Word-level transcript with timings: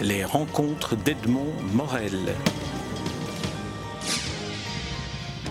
Les 0.00 0.24
rencontres 0.24 0.96
d'Edmond 0.96 1.52
Morel. 1.74 2.34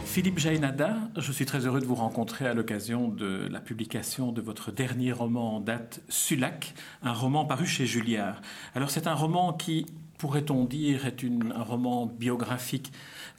Philippe 0.03 0.39
Jainada, 0.39 0.97
je 1.17 1.31
suis 1.31 1.45
très 1.45 1.65
heureux 1.65 1.79
de 1.79 1.85
vous 1.85 1.95
rencontrer 1.95 2.47
à 2.47 2.53
l'occasion 2.53 3.07
de 3.07 3.47
la 3.49 3.61
publication 3.61 4.31
de 4.31 4.41
votre 4.41 4.71
dernier 4.71 5.11
roman 5.11 5.57
en 5.57 5.59
date, 5.61 6.01
Sulac, 6.09 6.73
un 7.03 7.13
roman 7.13 7.45
paru 7.45 7.65
chez 7.65 7.85
Julliard. 7.85 8.41
Alors 8.75 8.89
c'est 8.89 9.07
un 9.07 9.13
roman 9.13 9.53
qui, 9.53 9.85
pourrait-on 10.17 10.65
dire, 10.65 11.05
est 11.05 11.23
un 11.23 11.63
roman 11.63 12.07
biographique 12.07 12.91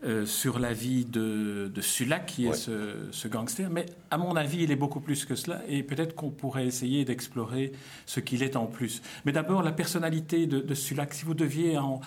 euh, 0.05 0.27
sur 0.27 0.59
la 0.59 0.73
vie 0.73 1.05
de, 1.05 1.71
Sulac, 1.81 2.27
qui 2.27 2.47
est 2.47 2.55
ce, 2.55 3.29
gangster, 3.29 3.71
mais 3.71 3.87
à 4.11 4.19
mon 4.19 4.35
avis, 4.35 4.65
il 4.65 4.71
est 4.73 4.77
beaucoup 4.77 5.01
plus 5.01 5.25
que 5.25 5.35
cela, 5.35 5.63
et 5.69 5.83
peut-être 5.83 6.15
qu'on 6.15 6.31
pourrait 6.31 6.67
essayer 6.67 7.05
d'explorer 7.05 7.73
ce 8.07 8.21
qu'il 8.21 8.43
est 8.43 8.57
en 8.57 8.67
plus. 8.67 9.03
Mais 9.25 9.33
d'abord, 9.33 9.63
la 9.63 9.73
personnalité 9.73 10.47
de, 10.47 10.61
de 10.61 10.75
Sulac, 10.75 11.15
si 11.15 11.25
vous 11.25 11.35
deviez 11.35 11.79
en 11.79 12.01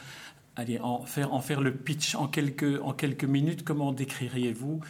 allez, 0.56 0.80
en 0.80 1.06
faire, 1.06 1.34
en 1.34 1.42
faire 1.42 1.62
le 1.62 1.74
pitch 1.74 2.16
en 2.16 2.28
quelques, 2.28 2.82
en 2.82 2.94
quelques 2.94 3.26
minutes, 3.26 3.64
comment 3.64 3.92
décririez-vous 3.92 4.82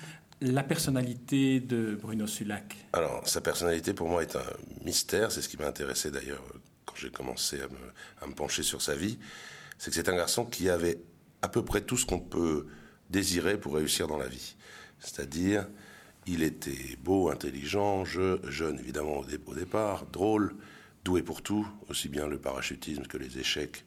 la 0.42 0.64
personnalité 0.64 1.60
de 1.60 1.98
Bruno 2.02 2.28
Sulac? 2.28 2.76
Alors, 2.94 3.28
sa 3.28 3.42
personnalité 3.42 3.94
pour 3.94 4.10
moi 4.10 4.22
est 4.22 4.36
un 4.36 4.84
mystère, 4.84 5.32
c'est 5.32 5.42
ce 5.42 5.50
qui 5.50 5.58
m'a 5.58 5.68
intéressé 5.68 6.12
d'ailleurs 6.12 6.44
quand 6.86 6.96
j'ai 6.96 7.10
commencé 7.10 7.62
à 7.62 7.68
me, 7.68 7.78
à 8.22 8.28
me, 8.28 8.34
pencher 8.34 8.64
sur 8.64 8.82
sa 8.82 8.96
vie, 8.96 9.18
c'est 9.78 9.90
que 9.90 9.96
c'est 9.96 10.10
un 10.10 10.16
garçon 10.16 10.46
qui 10.46 10.70
avait 10.70 11.02
à 11.42 11.48
peu 11.48 11.64
près 11.64 11.82
tout 11.82 11.98
ce 11.98 12.06
qu'on 12.06 12.20
peut 12.20 12.68
désirer 13.10 13.60
pour 13.60 13.76
réussir 13.76 14.08
dans 14.08 14.18
la 14.18 14.28
vie. 14.28 14.56
C'est-à-dire, 15.00 15.68
il 16.26 16.44
était 16.44 16.98
beau, 17.04 17.30
intelligent, 17.30 18.04
jeune 18.06 18.80
évidemment 18.80 19.20
au, 19.20 19.54
départ, 19.56 20.06
drôle, 20.08 20.56
doué 21.04 21.22
pour 21.22 21.42
tout, 21.42 21.68
aussi 21.90 22.10
bien 22.10 22.28
le 22.28 22.40
parachutisme 22.40 23.04
que 23.04 23.18
les 23.18 23.38
échecs, 23.38 23.86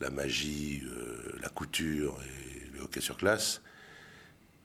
la 0.00 0.10
magie, 0.10 0.82
euh, 0.84 1.36
la 1.42 1.48
couture 1.48 2.16
et 2.22 2.70
le 2.76 2.82
hockey 2.82 3.00
sur 3.00 3.16
glace. 3.16 3.60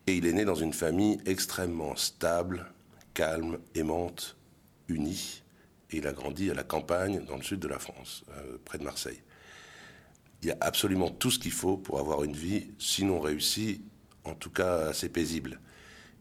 Et 0.06 0.16
il 0.18 0.28
est 0.28 0.34
né 0.34 0.46
dans 0.46 0.56
une 0.56 0.74
famille 0.74 1.20
extrêmement 1.26 1.96
stable, 1.96 2.72
calme, 3.14 3.58
aimante, 3.74 4.36
unie. 4.88 5.42
Et 5.90 5.98
il 5.98 6.08
a 6.08 6.14
grandi 6.14 6.52
à 6.52 6.54
la 6.54 6.64
campagne, 6.64 7.24
dans 7.26 7.38
le 7.38 7.44
sud 7.44 7.60
de 7.60 7.68
la 7.68 7.80
France, 7.80 8.24
euh, 8.38 8.58
près 8.66 8.78
de 8.78 8.84
Marseille. 8.84 9.22
Il 10.44 10.48
y 10.48 10.52
a 10.52 10.58
absolument 10.60 11.10
tout 11.10 11.32
ce 11.32 11.40
qu'il 11.40 11.54
faut 11.54 11.78
pour 11.78 12.00
avoir 12.00 12.26
une 12.26 12.36
vie, 12.36 12.68
sinon 12.78 13.22
réussie, 13.22 13.82
en 14.26 14.36
tout 14.36 14.50
cas 14.50 14.88
assez 14.90 15.08
paisible. 15.08 15.62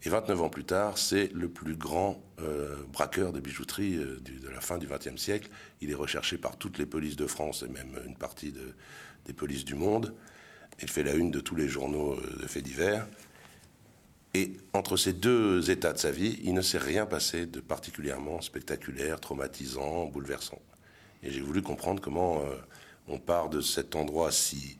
Et 0.04 0.08
29 0.08 0.42
ans 0.42 0.48
plus 0.48 0.64
tard, 0.64 0.96
c'est 0.96 1.32
le 1.32 1.48
plus 1.48 1.74
grand 1.74 2.22
euh, 2.40 2.76
braqueur 2.92 3.32
de 3.32 3.40
bijouterie 3.40 3.96
euh, 3.96 4.20
de 4.20 4.48
la 4.48 4.60
fin 4.60 4.78
du 4.78 4.86
XXe 4.86 5.20
siècle. 5.20 5.48
Il 5.80 5.90
est 5.90 5.94
recherché 5.94 6.38
par 6.38 6.56
toutes 6.56 6.78
les 6.78 6.86
polices 6.86 7.16
de 7.16 7.26
France 7.26 7.64
et 7.68 7.72
même 7.72 7.98
une 8.06 8.16
partie 8.16 8.54
des 9.26 9.32
polices 9.32 9.64
du 9.64 9.74
monde. 9.74 10.14
Il 10.80 10.88
fait 10.88 11.02
la 11.02 11.14
une 11.14 11.32
de 11.32 11.40
tous 11.40 11.56
les 11.56 11.68
journaux 11.68 12.14
euh, 12.14 12.42
de 12.42 12.46
faits 12.46 12.62
divers. 12.62 13.08
Et 14.34 14.52
entre 14.72 14.96
ces 14.96 15.12
deux 15.12 15.68
états 15.70 15.92
de 15.92 15.98
sa 15.98 16.12
vie, 16.12 16.38
il 16.44 16.54
ne 16.54 16.62
s'est 16.62 16.78
rien 16.78 17.06
passé 17.06 17.46
de 17.46 17.58
particulièrement 17.58 18.40
spectaculaire, 18.40 19.20
traumatisant, 19.20 20.06
bouleversant. 20.06 20.62
Et 21.24 21.30
j'ai 21.32 21.40
voulu 21.40 21.60
comprendre 21.60 22.00
comment 22.00 22.42
on 23.08 23.18
part 23.18 23.48
de 23.48 23.60
cet 23.60 23.96
endroit 23.96 24.30
si, 24.30 24.78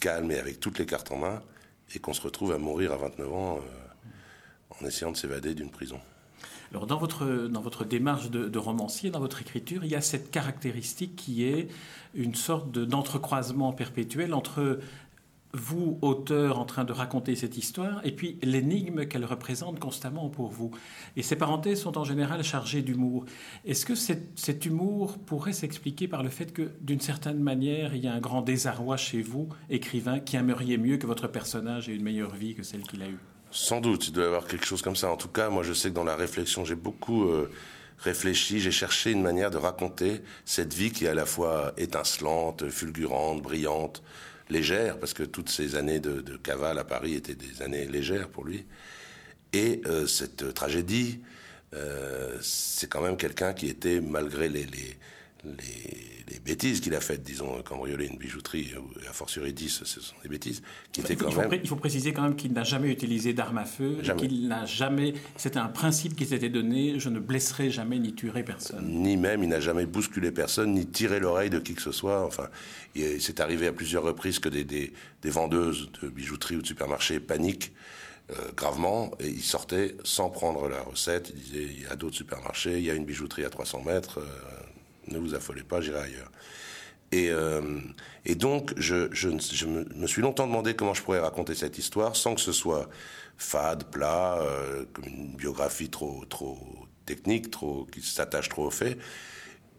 calme 0.00 0.30
et 0.30 0.38
avec 0.38 0.60
toutes 0.60 0.78
les 0.78 0.86
cartes 0.86 1.12
en 1.12 1.18
main, 1.18 1.42
et 1.94 1.98
qu'on 1.98 2.12
se 2.12 2.22
retrouve 2.22 2.52
à 2.52 2.58
mourir 2.58 2.92
à 2.92 2.96
29 2.96 3.32
ans 3.32 3.60
en 4.70 4.86
essayant 4.86 5.12
de 5.12 5.16
s'évader 5.16 5.54
d'une 5.54 5.70
prison. 5.70 6.00
Alors 6.70 6.86
dans 6.86 6.98
votre, 6.98 7.48
dans 7.48 7.60
votre 7.60 7.84
démarche 7.84 8.30
de, 8.30 8.58
romancier, 8.58 9.10
dans 9.10 9.18
votre 9.18 9.40
écriture, 9.42 9.84
il 9.84 9.90
y 9.90 9.96
a 9.96 10.00
cette 10.00 10.30
caractéristique 10.30 11.16
qui 11.16 11.44
est 11.44 11.68
une 12.14 12.36
sorte 12.36 12.70
d'entrecroisement 12.70 13.72
perpétuel 13.72 14.34
entre 14.34 14.78
vous, 15.52 15.98
auteur, 16.02 16.58
en 16.58 16.64
train 16.64 16.84
de 16.84 16.92
raconter 16.92 17.34
cette 17.34 17.56
histoire, 17.56 18.00
et 18.04 18.12
puis 18.12 18.38
l'énigme 18.42 19.06
qu'elle 19.06 19.24
représente 19.24 19.80
constamment 19.80 20.28
pour 20.28 20.50
vous. 20.50 20.70
Et 21.16 21.22
ces 21.22 21.36
parenthèses 21.36 21.80
sont 21.80 21.98
en 21.98 22.04
général 22.04 22.42
chargées 22.44 22.82
d'humour. 22.82 23.24
Est-ce 23.64 23.84
que 23.84 23.94
cet 23.94 24.66
humour 24.66 25.18
pourrait 25.18 25.52
s'expliquer 25.52 26.08
par 26.08 26.22
le 26.22 26.28
fait 26.28 26.52
que, 26.52 26.70
d'une 26.80 27.00
certaine 27.00 27.40
manière, 27.40 27.94
il 27.94 28.04
y 28.04 28.08
a 28.08 28.12
un 28.12 28.20
grand 28.20 28.42
désarroi 28.42 28.96
chez 28.96 29.22
vous, 29.22 29.48
écrivain, 29.68 30.20
qui 30.20 30.36
aimeriez 30.36 30.78
mieux 30.78 30.98
que 30.98 31.06
votre 31.06 31.28
personnage 31.28 31.88
ait 31.88 31.94
une 31.94 32.02
meilleure 32.02 32.34
vie 32.34 32.54
que 32.54 32.62
celle 32.62 32.82
qu'il 32.82 33.02
a 33.02 33.08
eue? 33.08 33.18
Sans 33.50 33.80
doute, 33.80 34.06
il 34.06 34.12
doit 34.12 34.24
y 34.24 34.26
avoir 34.26 34.46
quelque 34.46 34.64
chose 34.64 34.82
comme 34.82 34.94
ça. 34.94 35.10
En 35.10 35.16
tout 35.16 35.28
cas, 35.28 35.50
moi, 35.50 35.64
je 35.64 35.72
sais 35.72 35.88
que 35.88 35.94
dans 35.94 36.04
la 36.04 36.14
réflexion, 36.14 36.64
j'ai 36.64 36.76
beaucoup 36.76 37.24
euh, 37.24 37.50
réfléchi, 37.98 38.60
j'ai 38.60 38.70
cherché 38.70 39.10
une 39.10 39.22
manière 39.22 39.50
de 39.50 39.56
raconter 39.56 40.20
cette 40.44 40.72
vie 40.72 40.92
qui 40.92 41.06
est 41.06 41.08
à 41.08 41.14
la 41.14 41.26
fois 41.26 41.72
étincelante, 41.76 42.68
fulgurante, 42.68 43.42
brillante, 43.42 44.02
légère, 44.50 44.98
parce 44.98 45.14
que 45.14 45.22
toutes 45.22 45.48
ces 45.48 45.76
années 45.76 46.00
de, 46.00 46.36
cavale 46.36 46.78
à 46.78 46.84
Paris 46.84 47.14
étaient 47.14 47.34
des 47.34 47.62
années 47.62 47.86
légères 47.86 48.28
pour 48.28 48.44
lui. 48.44 48.66
Et 49.52 49.80
euh, 49.86 50.06
cette 50.06 50.54
tragédie, 50.54 51.20
euh, 51.74 52.36
c'est 52.40 52.88
quand 52.88 53.00
même 53.00 53.16
quelqu'un 53.16 53.52
qui 53.52 53.68
était, 53.68 54.00
malgré 54.00 54.48
les, 54.48 54.66
bêtises 56.38 56.80
qu'il 56.80 56.94
a 56.94 57.00
faites, 57.00 57.22
disons, 57.22 57.60
cambrioler 57.62 58.06
une 58.06 58.16
bijouterie, 58.16 58.72
ou 58.78 59.08
à 59.08 59.12
fortiori 59.12 59.52
10, 59.52 59.82
ce 59.84 60.00
sont 60.00 60.14
des 60.22 60.28
bêtises, 60.28 60.62
qui 60.92 61.00
étaient 61.00 61.16
quand 61.16 61.28
il 61.28 61.34
faut, 61.34 61.40
même... 61.40 61.60
Il 61.62 61.68
faut 61.68 61.76
préciser 61.76 62.12
quand 62.12 62.22
même 62.22 62.36
qu'il 62.36 62.52
n'a 62.52 62.62
jamais 62.62 62.90
utilisé 62.90 63.32
d'armes 63.32 63.58
à 63.58 63.64
feu, 63.64 63.98
qu'il 64.16 64.46
n'a 64.46 64.64
jamais... 64.66 65.14
C'était 65.36 65.58
un 65.58 65.68
principe 65.68 66.14
qui 66.14 66.26
s'était 66.26 66.48
donné, 66.48 67.00
je 67.00 67.08
ne 67.08 67.18
blesserai 67.18 67.70
jamais 67.70 67.98
ni 67.98 68.14
tuerai 68.14 68.44
personne. 68.44 68.86
Ni 68.86 69.16
même, 69.16 69.42
il 69.42 69.48
n'a 69.48 69.60
jamais 69.60 69.86
bousculé 69.86 70.30
personne, 70.30 70.74
ni 70.74 70.86
tiré 70.86 71.18
l'oreille 71.18 71.50
de 71.50 71.58
qui 71.58 71.74
que 71.74 71.82
ce 71.82 71.92
soit, 71.92 72.24
enfin... 72.24 72.48
C'est 73.20 73.38
arrivé 73.38 73.68
à 73.68 73.72
plusieurs 73.72 74.02
reprises 74.02 74.40
que 74.40 74.48
des, 74.48 74.64
des, 74.64 74.92
vendeuses 75.24 75.90
de 76.02 76.08
bijouterie 76.08 76.56
ou 76.56 76.62
de 76.62 76.66
supermarchés 76.66 77.20
paniquent, 77.20 77.72
euh, 78.30 78.52
gravement 78.56 79.12
et 79.18 79.28
ils 79.28 79.42
sortaient 79.42 79.96
sans 80.04 80.30
prendre 80.30 80.68
la 80.68 80.82
recette. 80.82 81.32
Ils 81.34 81.40
disaient 81.40 81.68
il 81.76 81.82
y 81.82 81.86
a 81.86 81.96
d'autres 81.96 82.16
supermarchés, 82.16 82.78
il 82.78 82.84
y 82.84 82.90
a 82.90 82.94
une 82.94 83.04
bijouterie 83.04 83.44
à 83.44 83.50
300 83.50 83.82
mètres, 83.84 84.18
euh, 84.18 84.24
ne 85.10 85.18
vous 85.18 85.34
affolez 85.34 85.62
pas, 85.62 85.80
j'irai 85.80 86.00
ailleurs. 86.00 86.30
Et, 87.12 87.30
euh, 87.30 87.80
donc, 88.36 88.72
je, 88.76 89.28
me 89.28 90.06
suis 90.06 90.22
longtemps 90.22 90.46
demandé 90.46 90.74
comment 90.74 90.94
je 90.94 91.02
pourrais 91.02 91.18
raconter 91.18 91.54
cette 91.54 91.78
histoire 91.78 92.16
sans 92.16 92.34
que 92.34 92.40
ce 92.40 92.52
soit 92.52 92.88
fade, 93.36 93.84
plat, 93.84 94.38
euh, 94.40 94.84
comme 94.92 95.06
une 95.06 95.36
biographie 95.36 95.90
trop, 95.90 96.24
trop 96.26 96.58
technique, 97.06 97.50
trop, 97.50 97.86
qui 97.90 98.02
s'attache 98.02 98.48
trop 98.48 98.66
aux 98.66 98.70
faits, 98.70 98.98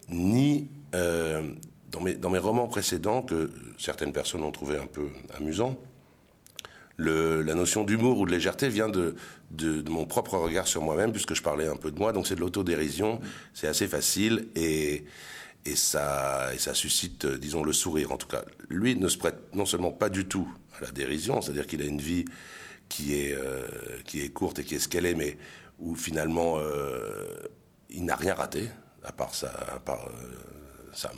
ni 0.10 0.68
euh, 0.96 1.54
dans, 1.90 2.02
mes, 2.02 2.16
dans 2.16 2.30
mes 2.30 2.40
romans 2.40 2.68
précédents, 2.68 3.22
que 3.22 3.52
certaines 3.78 4.12
personnes 4.12 4.44
ont 4.44 4.52
trouvé 4.52 4.78
un 4.78 4.88
peu 4.88 5.10
amusants, 5.38 5.78
la 6.98 7.56
notion 7.56 7.84
d'humour 7.84 8.20
ou 8.20 8.26
de 8.26 8.32
légèreté 8.32 8.70
vient 8.70 8.90
de, 8.90 9.16
mon 9.90 10.06
propre 10.06 10.38
regard 10.38 10.68
sur 10.68 10.82
moi-même, 10.82 11.12
puisque 11.12 11.34
je 11.34 11.42
parlais 11.42 11.68
un 11.68 11.76
peu 11.76 11.92
de 11.92 12.00
moi. 12.00 12.14
Donc 12.14 12.28
c'est 12.28 12.36
de 12.36 12.42
l'autodérision, 12.42 13.20
c'est 13.54 13.68
assez 13.68 13.88
facile 13.88 14.48
et, 14.56 15.06
ça, 15.76 16.52
suscite, 16.74 17.26
euh, 17.26 17.38
disons, 17.38 17.64
le 17.64 17.74
sourire 17.74 18.12
en 18.12 18.18
tout 18.18 18.28
cas. 18.28 18.44
Lui 18.70 18.96
ne 18.96 19.08
se 19.08 19.18
prête 19.18 19.38
non 19.54 19.66
seulement 19.66 19.92
pas 19.92 20.10
du 20.10 20.26
tout 20.26 20.48
à 20.80 20.86
la 20.86 20.92
dérision, 20.92 21.42
c'est-à-dire 21.42 21.68
qu'il 21.68 21.82
a 21.82 21.86
une 21.86 22.02
vie 22.02 22.26
qui 22.90 23.16
est, 23.16 23.34
euh, 23.34 24.30
courte 24.34 24.60
et 24.60 24.64
qui 24.64 24.76
est 24.76 24.80
ce 24.80 24.88
qu'elle 24.88 25.06
est, 25.06 25.14
mais 25.14 25.38
où 25.80 25.96
finalement 25.96 26.56
euh, 26.58 27.36
il 27.90 28.06
n'a 28.06 28.16
rien 28.16 28.34
raté, 28.34 28.70
à 29.04 29.12
part 29.12 29.32
part, 29.86 30.10
sa, 30.94 31.12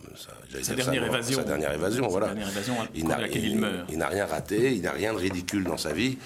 dernière 0.76 1.06
évasion. 1.06 1.38
Sa 1.38 1.44
dernière 1.44 1.74
évasion, 1.74 2.08
voilà. 2.08 2.28
Dernière 2.28 2.50
évasion 2.50 2.76
il 2.96 3.08
n'a 3.08 3.28
il, 3.28 3.98
n'a 3.98 4.08
rien 4.08 4.26
raté, 4.26 4.74
il 4.74 4.82
n'a 4.82 4.92
rien 4.92 5.14
de 5.14 5.18
ridicule 5.18 5.64
dans 5.64 5.78
sa 5.78 5.94
vie. 5.94 6.18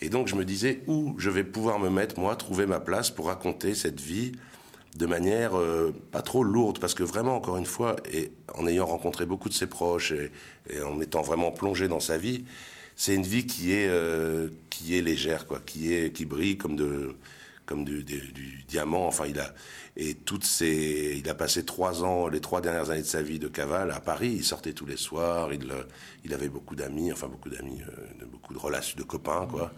Et 0.00 0.08
donc 0.08 0.28
je 0.28 0.34
me 0.34 0.44
disais 0.44 0.80
où 0.86 1.14
je 1.18 1.30
vais 1.30 1.44
pouvoir 1.44 1.78
me 1.78 1.90
mettre, 1.90 2.18
moi, 2.18 2.36
trouver 2.36 2.66
ma 2.66 2.80
place 2.80 3.10
pour 3.10 3.26
raconter 3.26 3.74
cette 3.74 4.00
vie 4.00 4.32
de 4.96 5.06
manière 5.06 5.56
euh, 5.56 5.94
pas 6.10 6.22
trop 6.22 6.44
lourde, 6.44 6.78
parce 6.78 6.94
que 6.94 7.02
vraiment, 7.02 7.36
encore 7.36 7.56
une 7.56 7.66
fois, 7.66 7.96
et 8.12 8.30
en 8.54 8.66
ayant 8.66 8.84
rencontré 8.84 9.24
beaucoup 9.24 9.48
de 9.48 9.54
ses 9.54 9.66
proches 9.66 10.12
et, 10.12 10.30
en 10.82 11.00
étant 11.00 11.22
vraiment 11.22 11.50
plongé 11.50 11.88
dans 11.88 12.00
sa 12.00 12.18
vie, 12.18 12.44
c'est 12.94 13.14
une 13.14 13.22
vie 13.22 13.46
qui 13.46 13.72
est 13.72 13.88
euh, 13.88 14.48
qui 14.68 14.98
est 14.98 15.02
légère, 15.02 15.46
quoi, 15.46 15.60
qui 15.64 15.94
est 15.94 16.12
qui 16.12 16.26
brille 16.26 16.58
comme 16.58 16.76
de 16.76 17.14
comme 17.72 17.84
du, 17.86 18.04
diamant. 18.68 19.06
Enfin, 19.06 19.24
il 19.26 19.40
a 19.40 19.54
et 19.96 20.14
toutes 20.14 20.44
ces, 20.44 21.16
il 21.18 21.28
a 21.28 21.34
passé 21.34 21.64
trois 21.64 22.04
ans, 22.04 22.28
les 22.28 22.40
trois 22.40 22.60
dernières 22.60 22.90
années 22.90 23.02
de 23.02 23.06
sa 23.06 23.22
vie 23.22 23.38
de 23.38 23.48
cavale 23.48 23.90
à 23.90 24.00
Paris. 24.00 24.34
Il 24.36 24.44
sortait 24.44 24.74
tous 24.74 24.84
les 24.84 24.98
soirs. 24.98 25.54
Il, 25.54 25.66
il 26.24 26.34
avait 26.34 26.50
beaucoup 26.50 26.74
d'amis, 26.74 27.12
enfin 27.12 27.28
beaucoup 27.28 27.48
d'amis, 27.48 27.80
euh, 27.80 28.26
beaucoup 28.30 28.52
de 28.52 28.58
relations, 28.58 28.98
de 28.98 29.04
copains, 29.04 29.46
quoi. 29.50 29.72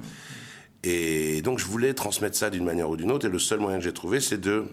Et 0.83 1.41
donc, 1.43 1.61
je 1.61 1.67
voulais 1.67 1.95
transmettre 1.95 2.37
ça 2.37 2.51
d'une 2.51 2.65
manière 2.65 2.91
ou 2.91 2.97
d'une 2.97 3.13
autre. 3.13 3.27
Et 3.27 3.31
le 3.31 3.39
seul 3.39 3.61
moyen 3.61 3.79
que 3.79 3.85
j'ai 3.85 3.93
trouvé, 3.93 4.21
c'est 4.21 4.41
de 4.41 4.65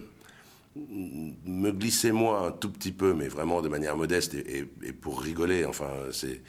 me 0.76 1.70
glisser 1.70 2.10
moi 2.10 2.48
un 2.48 2.50
tout 2.50 2.70
petit 2.70 2.92
peu, 2.92 3.14
mais 3.14 3.28
vraiment 3.28 3.62
de 3.62 3.68
manière 3.68 3.96
modeste 3.96 4.34
et, 4.34 4.68
et 4.82 4.92
pour 4.92 5.20
rigoler. 5.20 5.64
Enfin, 5.64 5.90
c'est 6.10 6.42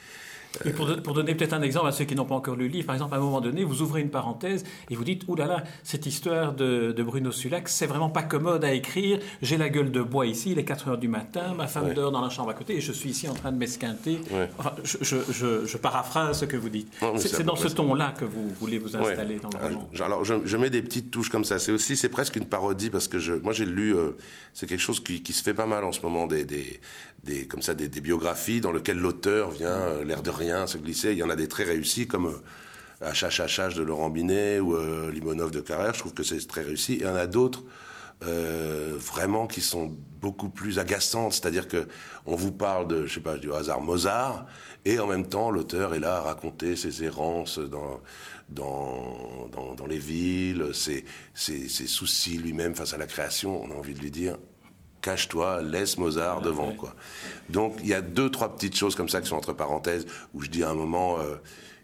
Et 0.64 0.70
pour, 0.70 1.14
donner 1.14 1.34
peut-être 1.34 1.52
un 1.52 1.62
exemple 1.62 1.88
à 1.88 1.92
ceux 1.92 2.04
qui 2.04 2.14
n'ont 2.14 2.24
pas 2.24 2.34
encore 2.34 2.56
lu 2.56 2.66
le 2.66 2.72
livre, 2.72 2.86
par 2.86 2.94
exemple, 2.94 3.14
à 3.14 3.18
un 3.18 3.20
moment 3.20 3.40
donné, 3.40 3.64
vous 3.64 3.82
ouvrez 3.82 4.00
une 4.00 4.10
parenthèse 4.10 4.64
et 4.90 4.94
vous 4.94 5.04
dites, 5.04 5.24
oulala, 5.28 5.48
là 5.48 5.58
là, 5.58 5.64
cette 5.82 6.06
histoire 6.06 6.52
de, 6.54 6.94
Bruno 7.04 7.32
Sulac, 7.32 7.68
c'est 7.68 7.86
vraiment 7.86 8.08
pas 8.08 8.22
commode 8.22 8.64
à 8.64 8.72
écrire. 8.72 9.18
J'ai 9.42 9.56
la 9.56 9.68
gueule 9.68 9.90
de 9.90 10.02
bois 10.02 10.26
ici, 10.26 10.52
il 10.52 10.58
est 10.58 10.64
4 10.64 10.88
heures 10.88 10.98
du 10.98 11.08
matin, 11.08 11.54
ma 11.54 11.66
femme 11.66 11.92
dort 11.92 12.12
dans 12.12 12.20
la 12.20 12.30
chambre 12.30 12.50
à 12.50 12.54
côté 12.54 12.76
et 12.76 12.80
je 12.80 12.92
suis 12.92 13.10
ici 13.10 13.28
en 13.28 13.34
train 13.34 13.52
de 13.52 13.58
m'esquinter. 13.58 14.20
Enfin, 14.58 14.72
je, 14.82 15.76
paraphrase 15.76 16.40
ce 16.40 16.44
que 16.44 16.56
vous 16.56 16.70
dites. 16.70 16.92
C'est 17.16 17.44
dans 17.44 17.56
ce 17.56 17.68
ton-là 17.68 18.14
que 18.18 18.24
vous 18.24 18.48
voulez 18.60 18.78
vous 18.78 18.96
installer 18.96 19.38
dans 19.38 19.50
le 19.50 19.58
ah, 19.60 19.68
roman. 19.68 19.90
Alors, 20.00 20.24
je, 20.24 20.56
mets 20.56 20.70
des 20.70 20.82
petites 20.82 21.10
touches 21.10 21.28
comme 21.28 21.44
ça. 21.44 21.58
C'est 21.58 21.72
aussi, 21.72 21.96
c'est 21.96 22.08
presque 22.08 22.36
une 22.36 22.46
parodie 22.46 22.90
parce 22.90 23.08
que 23.08 23.38
moi, 23.40 23.52
j'ai 23.52 23.66
lu, 23.66 23.94
euh, 23.94 24.12
c'est 24.52 24.66
quelque 24.66 24.80
chose 24.80 25.02
qui, 25.02 25.20
se 25.34 25.42
fait 25.42 25.54
pas 25.54 25.66
mal 25.66 25.84
en 25.84 25.92
ce 25.92 26.00
moment, 26.00 26.26
des, 26.26 26.44
des, 26.44 27.46
comme 27.46 27.62
ça, 27.62 27.74
des, 27.74 27.88
biographies 28.00 28.60
dans 28.60 28.72
lesquelles 28.72 28.98
l'auteur 28.98 29.50
vient, 29.50 29.68
euh, 29.68 30.04
l'air 30.04 30.22
de 30.22 30.30
rien, 30.30 30.43
Il 30.44 31.18
y 31.18 31.22
en 31.22 31.30
a 31.30 31.36
des 31.36 31.48
très 31.48 31.64
réussis 31.64 32.06
comme 32.06 32.40
HHHH 33.00 33.58
euh, 33.58 33.74
de 33.74 33.82
Laurent 33.82 34.10
Binet 34.10 34.60
ou 34.60 34.76
Limonov 35.10 35.50
de 35.50 35.60
Carrère. 35.60 35.94
Je 35.94 36.00
trouve 36.00 36.14
que 36.14 36.22
c'est 36.22 36.46
très 36.46 36.62
réussi. 36.62 36.94
Et 36.94 37.00
il 37.00 37.04
y 37.04 37.08
en 37.08 37.16
a 37.16 37.26
d'autres. 37.26 37.64
vraiment 38.22 39.46
qui 39.46 39.60
sont 39.60 39.92
beaucoup 40.20 40.48
plus 40.48 40.78
agaçantes, 40.78 41.34
c'est-à-dire 41.34 41.68
que 41.68 41.86
on 42.24 42.36
vous 42.36 42.52
parle 42.52 42.88
de, 42.88 43.06
je 43.06 43.14
sais 43.14 43.20
pas, 43.20 43.36
du 43.36 43.52
hasard 43.52 43.82
Mozart, 43.82 44.46
et 44.86 44.98
en 44.98 45.06
même 45.06 45.26
temps 45.26 45.50
l'auteur 45.50 45.94
est 45.94 46.00
là 46.00 46.16
à 46.16 46.20
raconter 46.22 46.76
ses 46.76 47.04
errances 47.04 47.58
dans 47.58 48.00
dans, 48.48 49.48
dans, 49.76 49.86
les 49.86 49.98
villes, 49.98 50.70
ses, 50.72 51.04
soucis 51.34 52.38
lui-même 52.38 52.74
face 52.74 52.94
à 52.94 52.98
la 52.98 53.06
création, 53.06 53.62
on 53.62 53.70
a 53.70 53.74
envie 53.74 53.94
de 53.94 54.00
lui 54.00 54.10
dire 54.10 54.36
cache-toi, 55.04 55.60
laisse 55.60 55.98
Mozart 55.98 56.40
devant. 56.40 56.72
Quoi. 56.72 56.94
Donc 57.50 57.76
il 57.82 57.88
y 57.88 57.94
a 57.94 58.00
deux, 58.00 58.30
trois 58.30 58.54
petites 58.54 58.74
choses 58.74 58.94
comme 58.94 59.10
ça 59.10 59.20
qui 59.20 59.28
sont 59.28 59.36
entre 59.36 59.52
parenthèses, 59.52 60.06
où 60.32 60.40
je 60.40 60.48
dis 60.48 60.64
à 60.64 60.70
un 60.70 60.74
moment, 60.74 61.20
euh, 61.20 61.36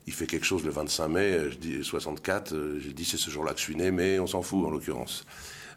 il 0.07 0.15
fait 0.15 0.27
quelque 0.27 0.47
chose 0.47 0.65
le 0.65 0.71
25 0.71 1.09
mai, 1.09 1.51
je 1.51 1.57
dis 1.57 1.85
64, 1.85 2.55
euh, 2.55 2.81
j'ai 2.81 2.95
dit 2.95 3.05
c'est 3.05 3.19
ce 3.19 3.31
jour-là 3.31 3.53
que 3.53 3.59
je 3.59 3.65
suis 3.65 3.77
né, 3.77 3.91
mais 3.91 4.19
on 4.19 4.27
s'en 4.27 4.41
fout 4.41 4.67
en 4.67 4.71
l'occurrence. 4.71 5.27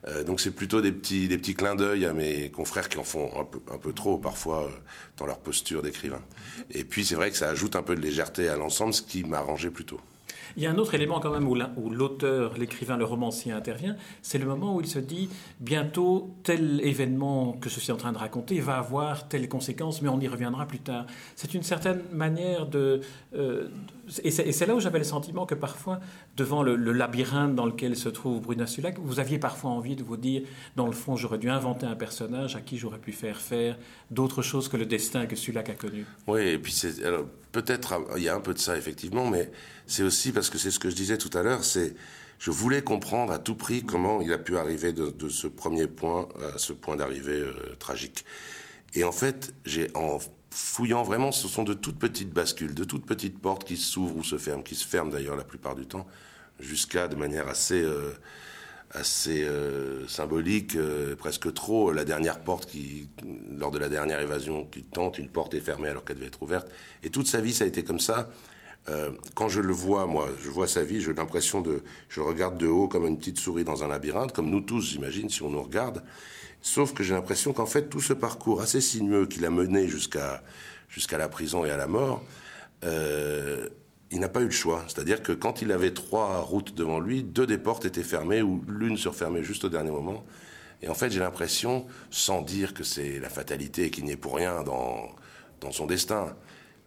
Euh, 0.08 0.24
donc 0.24 0.40
c'est 0.40 0.52
plutôt 0.52 0.80
des 0.80 0.94
petits, 0.94 1.28
des 1.28 1.38
petits 1.38 1.54
clins 1.54 1.76
d'œil 1.76 2.06
à 2.06 2.14
mes 2.14 2.50
confrères 2.50 2.88
qui 2.88 2.98
en 2.98 3.04
font 3.04 3.30
un 3.38 3.44
peu, 3.44 3.60
un 3.74 3.78
peu 3.78 3.92
trop 3.92 4.18
parfois 4.18 4.70
dans 5.18 5.26
leur 5.26 5.40
posture 5.40 5.82
d'écrivain. 5.82 6.22
Et 6.72 6.86
puis 6.86 7.04
c'est 7.04 7.16
vrai 7.16 7.30
que 7.30 7.38
ça 7.38 7.50
ajoute 7.50 7.76
un 7.76 7.84
peu 7.84 7.96
de 7.96 8.02
légèreté 8.02 8.48
à 8.48 8.56
l'ensemble, 8.56 8.94
ce 8.94 9.02
qui 9.02 9.26
m'a 9.26 9.40
arrangé 9.40 9.70
plutôt. 9.70 10.00
Il 10.58 10.64
y 10.64 10.68
a 10.68 10.72
un 10.72 10.78
autre 10.78 10.94
élément 10.94 11.20
quand 11.20 11.32
même 11.32 11.48
où 11.48 11.90
l'auteur, 11.90 12.58
l'écrivain, 12.58 12.98
le 12.98 13.06
romancier 13.06 13.52
intervient, 13.52 13.96
c'est 14.22 14.38
le 14.38 14.46
moment 14.46 14.76
où 14.76 14.82
il 14.82 14.88
se 14.88 15.00
dit 15.00 15.30
bientôt 15.60 16.36
tel 16.44 16.82
événement 16.82 17.54
que 17.54 17.70
je 17.70 17.80
suis 17.80 17.92
en 17.92 17.98
train 17.98 18.12
de 18.12 18.18
raconter 18.18 18.60
va 18.60 18.78
avoir 18.78 19.28
telle 19.28 19.48
conséquence, 19.50 20.02
mais 20.02 20.10
on 20.10 20.20
y 20.20 20.28
reviendra 20.28 20.66
plus 20.66 20.80
tard. 20.80 21.06
C'est 21.36 21.54
une 21.54 21.64
certaine 21.64 22.02
manière 22.12 22.68
de... 22.68 23.02
Euh, 23.36 23.68
et 24.24 24.32
c'est 24.32 24.66
là 24.66 24.76
où 24.76 24.80
j'avais 24.80 24.98
le 24.98 25.06
sentiment 25.06 25.46
que 25.46 25.56
parfois, 25.56 26.00
devant 26.36 26.62
le, 26.62 26.76
labyrinthe 26.76 27.56
dans 27.56 27.66
lequel 27.66 27.96
se 27.96 28.10
trouve 28.10 28.42
Bruno 28.42 28.66
Sulac, 28.66 29.00
vous 29.00 29.20
aviez 29.20 29.40
parfois 29.40 29.72
envie 29.72 29.96
de 29.96 30.04
vous 30.04 30.18
dire, 30.18 30.42
dans 30.76 30.88
le 30.88 30.92
fond, 30.92 31.16
j'aurais 31.16 31.38
dû 31.38 31.50
inventer 31.50 31.86
un 31.86 31.96
personnage 31.96 32.56
à 32.56 32.62
qui 32.62 32.78
j'aurais 32.78 33.00
pu 33.00 33.12
faire 33.14 33.38
faire 33.38 33.78
d'autres 34.12 34.42
choses 34.42 34.68
que 34.68 34.78
le 34.78 34.86
destin 34.86 35.26
que 35.26 35.36
Sulac 35.36 35.70
a 35.70 35.74
connu. 35.74 36.06
Oui, 36.28 36.42
et 36.42 36.58
puis 36.58 36.74
peut-être 37.54 38.02
il 38.18 38.24
y 38.24 38.30
a 38.30 38.36
un 38.36 38.42
peu 38.42 38.54
de 38.54 38.60
ça 38.60 38.76
effectivement, 38.76 39.30
mais 39.30 39.50
c'est 39.88 40.04
aussi 40.04 40.34
parce 40.34 40.50
que 40.50 40.58
c'est 40.58 40.72
ce 40.72 40.80
que 40.80 40.90
je 40.90 40.96
disais 40.96 41.18
tout 41.18 41.30
à 41.38 41.44
l'heure, 41.44 41.64
c'est 41.64 41.96
je 42.40 42.52
voulais 42.52 42.82
comprendre 42.82 43.32
à 43.32 43.40
tout 43.40 43.56
prix 43.56 43.84
comment 43.84 44.20
il 44.20 44.34
a 44.34 44.38
pu 44.38 44.58
arriver 44.58 44.92
de, 44.92 45.30
ce 45.30 45.48
premier 45.48 45.88
point 45.88 46.28
à 46.54 46.58
ce 46.58 46.74
point 46.74 46.98
d'arrivée 46.98 47.40
euh, 47.40 47.54
tragique. 47.80 48.26
Et 48.96 49.06
en 49.06 49.14
fait, 49.14 49.54
j'ai 49.66 49.90
en 49.96 50.20
fouillant 50.50 51.04
vraiment, 51.04 51.32
ce 51.32 51.48
sont 51.48 51.64
de 51.64 51.74
toutes 51.74 51.98
petites 51.98 52.32
bascules, 52.32 52.76
de 52.76 52.84
toutes 52.84 53.06
petites 53.06 53.40
portes 53.40 53.64
qui 53.64 53.78
s'ouvrent 53.78 54.18
ou 54.18 54.24
se 54.24 54.38
ferment, 54.38 54.62
qui 54.62 54.76
se 54.76 54.86
ferment 54.86 55.12
d'ailleurs 55.12 55.38
la 55.38 55.46
plupart 55.46 55.76
du 55.76 55.86
temps, 55.86 56.06
jusqu'à 56.60 57.08
de 57.08 57.16
manière 57.16 57.48
assez 57.48 57.82
euh, 57.82 58.12
assez 58.94 59.44
euh, 59.44 60.08
symbolique, 60.08 60.78
presque 61.18 61.54
trop. 61.54 61.92
La 61.92 62.06
dernière 62.06 62.40
porte 62.40 62.68
qui, 62.68 63.10
lors 63.58 63.72
de 63.72 63.80
la 63.80 63.90
dernière 63.90 64.20
évasion, 64.20 64.66
qui 64.66 64.84
tente, 64.84 65.18
une 65.18 65.30
porte 65.30 65.54
est 65.54 65.60
fermée 65.60 65.90
alors 65.90 66.06
qu'elle 66.06 66.18
devait 66.18 66.28
être 66.28 66.44
ouverte. 66.44 66.68
Et 67.04 67.10
toute 67.10 67.28
sa 67.28 67.42
vie, 67.42 67.54
ça 67.54 67.66
a 67.66 67.68
été 67.68 67.84
comme 67.84 68.00
ça. 68.00 68.30
Euh, 68.90 69.12
quand 69.34 69.48
je 69.48 69.62
le 69.62 69.74
vois, 69.74 70.06
moi, 70.06 70.28
je 70.44 70.50
vois 70.50 70.68
sa 70.68 70.84
vie, 70.84 71.02
j'ai 71.02 71.14
l'impression 71.14 71.62
de, 71.62 71.84
je 72.10 72.20
le 72.20 72.26
regarde 72.28 72.58
de 72.58 72.68
haut 72.68 72.88
comme 72.88 73.06
une 73.06 73.18
petite 73.18 73.40
souris 73.40 73.64
dans 73.64 73.84
un 73.84 73.88
labyrinthe, 73.88 74.34
comme 74.34 74.50
nous 74.50 74.62
tous, 74.62 74.92
j'imagine, 74.92 75.30
si 75.30 75.42
on 75.42 75.50
nous 75.50 75.64
regarde. 75.64 76.04
Sauf 76.62 76.94
que 76.94 77.04
j'ai 77.04 77.14
l'impression 77.14 77.54
qu'en 77.54 77.66
fait, 77.66 77.90
tout 77.90 78.02
ce 78.02 78.14
parcours 78.14 78.62
assez 78.62 78.82
sinueux 78.82 79.26
qu'il 79.26 79.46
a 79.46 79.50
mené 79.50 79.88
jusqu'à 79.88 80.44
jusqu'à 80.90 81.18
la 81.18 81.28
prison 81.28 81.66
et 81.66 81.72
à 81.72 81.78
la 81.78 81.88
mort, 81.88 82.24
euh, 82.84 83.68
il 84.14 84.20
n'a 84.20 84.30
pas 84.30 84.42
eu 84.42 84.46
le 84.46 84.52
choix. 84.52 84.86
C'est-à-dire 84.88 85.24
que 85.24 85.32
quand 85.32 85.62
il 85.62 85.72
avait 85.72 85.92
trois 85.92 86.40
routes 86.40 86.76
devant 86.76 87.00
lui, 87.00 87.24
deux 87.24 87.48
des 87.48 87.58
portes 87.58 87.86
étaient 87.86 88.04
fermées 88.04 88.42
ou 88.42 88.64
l'une 88.68 88.96
se 88.96 89.10
refermait 89.10 89.44
juste 89.44 89.66
au 89.66 89.70
dernier 89.70 89.92
moment. 89.92 90.24
Et 90.82 90.88
en 90.88 90.94
fait, 90.94 91.10
j'ai 91.10 91.20
l'impression, 91.20 91.88
sans 92.12 92.42
dire 92.42 92.74
que 92.74 92.84
c'est 92.84 93.20
la 93.20 93.30
fatalité 93.30 93.86
et 93.86 93.90
qu'il 93.90 94.06
n'y 94.06 94.12
est 94.12 94.18
pour 94.18 94.36
rien 94.36 94.64
dans, 94.64 95.10
dans 95.62 95.72
son 95.72 95.88
destin, 95.88 96.36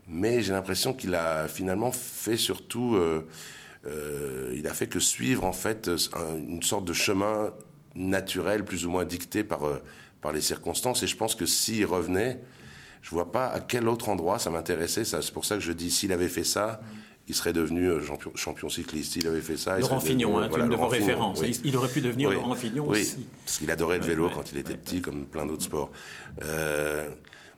mais 0.07 0.41
j'ai 0.41 0.53
l'impression 0.53 0.95
qu'il 0.95 1.15
a 1.15 1.49
finalement 1.49 1.91
fait 1.91 2.37
surtout, 2.37 2.95
euh, 2.95 3.27
euh, 3.87 4.55
il 4.57 4.69
a 4.69 4.75
fait 4.75 4.87
que 4.87 5.01
suivre 5.01 5.45
en 5.45 5.53
fait 5.53 5.91
une 6.37 6.63
sorte 6.63 6.85
de 6.85 6.93
chemin 6.93 7.53
naturel, 7.97 8.65
plus 8.65 8.87
ou 8.87 8.91
moins 8.91 9.05
dicté 9.05 9.43
par 9.43 9.67
euh, 9.67 9.83
par 10.21 10.33
les 10.33 10.41
circonstances. 10.41 11.03
Et 11.03 11.07
je 11.07 11.17
pense 11.17 11.35
que 11.35 11.47
s'il 11.47 11.85
revenait, 11.87 12.41
je 13.03 13.11
vois 13.11 13.33
pas 13.33 13.49
à 13.49 13.61
quel 13.61 13.89
autre 13.89 14.09
endroit 14.09 14.39
ça 14.39 14.51
m'intéressait. 14.51 15.05
C'est 15.05 15.33
pour 15.33 15.45
ça 15.45 15.57
que 15.57 15.61
je 15.61 15.73
dis, 15.73 15.91
s'il 15.91 16.13
avait 16.13 16.29
fait 16.29 16.45
ça, 16.45 16.81
il 17.29 17.35
serait 17.35 17.53
devenu 17.53 17.91
champion, 18.05 18.31
champion 18.35 18.69
cycliste. 18.69 19.15
S'il 19.15 19.27
avait 19.27 19.41
fait 19.41 19.57
ça, 19.57 19.79
Laurent 19.79 20.01
Fignon, 20.01 20.39
hein, 20.39 20.49
une 20.57 20.69
de 20.69 20.77
vos 20.77 20.89
références. 20.89 21.43
Il 21.65 21.77
aurait 21.77 21.89
pu 21.89 22.01
devenir 22.01 22.31
Laurent 22.31 22.55
Fignon 22.55 22.87
oui, 22.89 23.01
aussi. 23.01 23.27
Parce 23.45 23.59
qu'il 23.59 23.71
adorait 23.71 23.99
le 23.99 24.05
vélo 24.05 24.31
quand 24.33 24.53
il 24.53 24.59
était 24.59 24.77
petit, 24.77 25.01
comme 25.01 25.27
plein 25.27 25.47
d'autres 25.47 25.65
sports. 25.65 25.91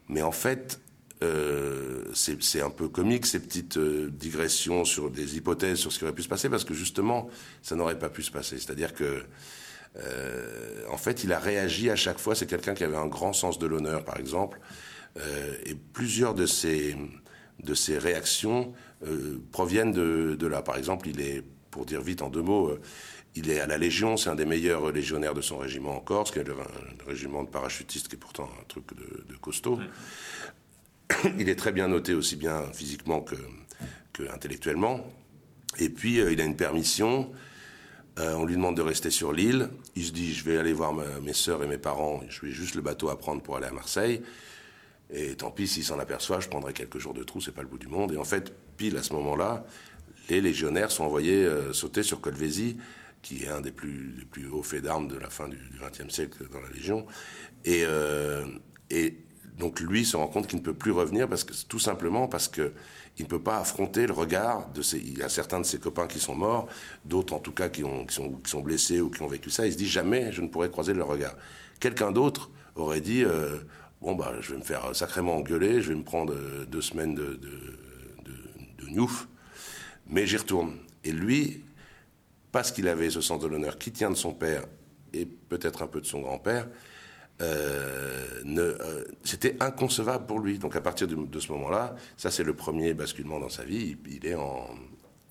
mais 0.09 0.23
en 0.23 0.33
fait, 0.33 0.81
euh, 1.25 2.05
c'est 2.15 2.61
un 2.61 2.71
peu 2.71 2.89
comique 2.89 3.27
ces 3.27 3.41
petites 3.41 3.77
euh, 3.77 4.09
digressions 4.09 4.85
sur 4.85 5.11
des 5.11 5.37
hypothèses 5.37 5.79
sur 5.79 5.91
ce 5.91 5.99
qui 5.99 6.05
aurait 6.05 6.15
pu 6.15 6.23
se 6.23 6.29
passer 6.29 6.49
parce 6.49 6.65
que 6.65 6.75
justement 6.75 7.29
ça 7.61 7.75
n'aurait 7.75 7.99
pas 7.99 8.09
pu 8.09 8.23
se 8.23 8.31
passer. 8.31 8.59
C'est-à-dire 8.59 8.95
que 8.95 9.25
euh, 9.97 10.85
en 10.91 10.97
fait 10.97 11.25
il 11.25 11.33
a 11.33 11.41
réagi 11.41 11.91
à 11.91 11.97
chaque 11.97 12.21
fois. 12.21 12.37
C'est 12.37 12.47
quelqu'un 12.47 12.75
qui 12.75 12.85
avait 12.85 12.97
un 12.97 13.09
grand 13.09 13.33
sens 13.33 13.59
de 13.59 13.67
l'honneur 13.67 14.05
par 14.05 14.19
exemple 14.19 14.61
et 15.67 15.75
plusieurs 15.75 16.33
de 16.33 16.47
ses 16.47 16.97
de 17.65 17.75
ses 17.75 17.99
réactions 17.99 18.73
proviennent 19.53 19.93
de, 19.93 20.37
de, 20.39 20.47
là. 20.47 20.63
Par 20.63 20.77
exemple, 20.77 21.09
il 21.09 21.21
est 21.21 21.43
pour 21.71 21.87
dire 21.87 22.01
vite 22.01 22.23
en 22.23 22.31
deux 22.31 22.43
mots. 22.43 22.73
il 23.37 23.51
est 23.51 23.61
à 23.61 23.67
la 23.67 23.79
Légion, 23.79 24.17
c'est 24.17 24.31
un 24.31 24.35
des 24.35 24.47
meilleurs 24.47 24.91
légionnaires 24.91 25.35
de 25.35 25.41
son 25.41 25.59
régiment 25.59 25.97
en 25.97 26.01
Corse, 26.01 26.31
qui 26.31 26.39
est 26.39 26.49
un, 26.49 27.07
régiment 27.07 27.45
de 27.45 27.49
parachutistes 27.49 28.09
qui 28.09 28.17
est 28.17 28.19
pourtant 28.19 28.49
un 28.61 28.65
truc 28.65 28.87
de, 28.97 29.25
de 29.33 29.37
costaud. 29.37 29.79
il 31.39 31.49
est 31.49 31.57
très 31.57 31.73
bien 31.73 31.89
noté 31.89 32.15
aussi 32.15 32.37
bien 32.37 32.63
physiquement 32.73 33.21
que, 33.21 33.37
intellectuellement. 34.33 35.07
Et 35.79 35.89
puis 35.89 36.21
euh, 36.21 36.33
il 36.33 36.41
a 36.41 36.45
une 36.45 36.57
permission. 36.57 37.31
Euh, 38.19 38.35
on 38.35 38.45
lui 38.45 38.55
demande 38.55 38.77
de 38.77 38.83
rester 38.83 39.11
sur 39.11 39.33
l'île. 39.33 39.69
Il 39.95 40.05
se 40.05 40.13
dit 40.13 40.35
je 40.35 40.45
vais 40.45 40.59
aller 40.59 40.73
voir 40.73 40.93
mes 40.93 41.33
sœurs 41.33 41.63
et 41.63 41.69
mes 41.69 41.79
parents. 41.79 42.21
Je 42.29 42.45
vais 42.45 42.53
juste 42.53 42.75
le 42.75 42.83
bateau 42.83 43.11
à 43.11 43.19
prendre 43.19 43.43
pour 43.43 43.57
aller 43.57 43.67
à 43.67 43.73
Marseille. 43.73 44.23
Et 45.11 45.35
tant 45.37 45.51
pis 45.51 45.67
s'il 45.67 45.85
s'en 45.85 45.99
aperçoit, 45.99 46.41
je 46.41 46.49
prendrai 46.49 46.73
quelques 46.73 46.99
jours 46.99 47.15
de 47.15 47.23
trou, 47.23 47.41
c'est 47.41 47.53
pas 47.53 47.63
le 47.63 47.69
bout 47.69 47.79
du 47.79 47.89
monde. 47.89 48.13
Et 48.13 48.17
en 48.17 48.25
fait, 48.25 48.53
pile 48.77 48.97
à 48.97 49.03
ce 49.03 49.13
moment-là, 49.15 49.65
les 50.29 50.41
légionnaires 50.41 50.91
sont 50.91 51.05
envoyés 51.05 51.45
euh, 51.45 51.73
sauter 51.73 52.03
sur 52.03 52.21
Colvézi, 52.21 52.77
qui 53.23 53.45
est 53.45 53.49
un 53.49 53.61
des 53.61 53.73
plus, 53.73 54.27
plus 54.31 54.49
hauts 54.49 54.63
faits 54.63 54.83
d'armes 54.83 55.09
de 55.09 55.17
la 55.17 55.31
fin 55.31 55.49
du 55.49 55.59
XXe 55.81 56.13
siècle 56.13 56.47
dans 56.53 56.61
la 56.61 56.69
Légion. 56.69 57.07
Et, 57.65 57.85
et 58.91 59.17
donc 59.59 59.81
lui 59.81 60.05
se 60.05 60.17
rend 60.17 60.29
compte 60.29 60.47
qu'il 60.47 60.61
ne 60.61 60.65
peut 60.65 60.75
plus 60.75 60.93
revenir 60.93 61.29
parce 61.29 61.43
que 61.43 61.53
tout 61.67 61.81
simplement 61.81 62.29
parce 62.29 62.47
que 62.47 62.73
il 63.19 63.25
ne 63.25 63.29
peut 63.29 63.43
pas 63.43 63.59
affronter 63.59 64.07
le 64.07 64.13
regard 64.13 64.69
de. 64.71 64.83
Il 64.97 65.19
y 65.19 65.23
a 65.23 65.29
certains 65.29 65.61
de 65.61 65.67
ses 65.67 65.79
copains 65.79 66.07
qui 66.07 66.21
sont 66.21 66.37
morts, 66.37 66.69
d'autres 67.05 67.35
en 67.35 67.41
tout 67.41 67.53
cas 67.53 67.69
qui, 67.69 67.83
ont, 67.83 68.07
qui, 68.07 68.15
sont, 68.15 68.61
blessés 68.61 69.01
ou 69.01 69.11
qui 69.11 69.23
ont 69.23 69.27
vécu 69.27 69.51
ça. 69.51 69.67
Il 69.67 69.73
se 69.73 69.79
dit 69.79 69.89
jamais 69.89 70.33
je 70.33 70.41
ne 70.41 70.49
pourrai 70.49 70.71
croiser 70.71 70.95
le 70.95 71.03
regard. 71.03 71.35
Quelqu'un 71.81 72.13
d'autre 72.13 72.51
aurait 72.77 73.01
dit 73.01 73.25
euh, 73.25 73.59
bon 74.01 74.15
bah 74.15 74.33
je 74.41 74.53
vais 74.53 74.59
me 74.59 74.65
faire 74.65 74.95
sacrément 74.95 75.37
engueuler, 75.37 75.81
je 75.83 75.89
vais 75.89 75.99
me 75.99 76.05
prendre 76.05 76.33
euh, 76.35 76.65
deux 76.67 76.83
semaines 76.83 77.15
de 77.15 77.35
de, 77.35 79.07
mais 80.07 80.27
j'y 80.27 80.37
retourne. 80.37 80.77
Et 81.05 81.13
lui, 81.13 81.63
parce 82.53 82.73
qu'il 82.73 82.89
avait 82.89 83.11
ce 83.11 83.21
sens 83.21 83.41
de 83.41 83.47
l'honneur 83.47 83.79
qui 83.79 83.93
tient 83.93 84.11
de 84.11 84.17
son 84.17 84.33
père 84.33 84.65
et 85.13 85.27
peut-être 85.27 85.83
un 85.83 85.87
peu 85.87 86.01
de 86.01 86.07
son 86.07 86.21
grand-père, 86.21 86.67
euh, 87.41 88.27
euh, 88.47 89.05
c'était 89.23 89.57
inconcevable 89.61 90.27
pour 90.27 90.41
lui. 90.41 90.59
Donc 90.59 90.75
à 90.77 90.81
partir 90.81 91.07
de, 91.07 91.41
ce 91.41 91.53
moment-là, 91.53 91.95
ça 92.17 92.31
c'est 92.31 92.43
le 92.45 92.55
premier 92.55 92.95
basculement 92.95 93.39
dans 93.39 93.49
sa 93.49 93.65
vie. 93.65 93.97
Il, 94.11 94.27
est 94.27 94.35
en, 94.35 94.67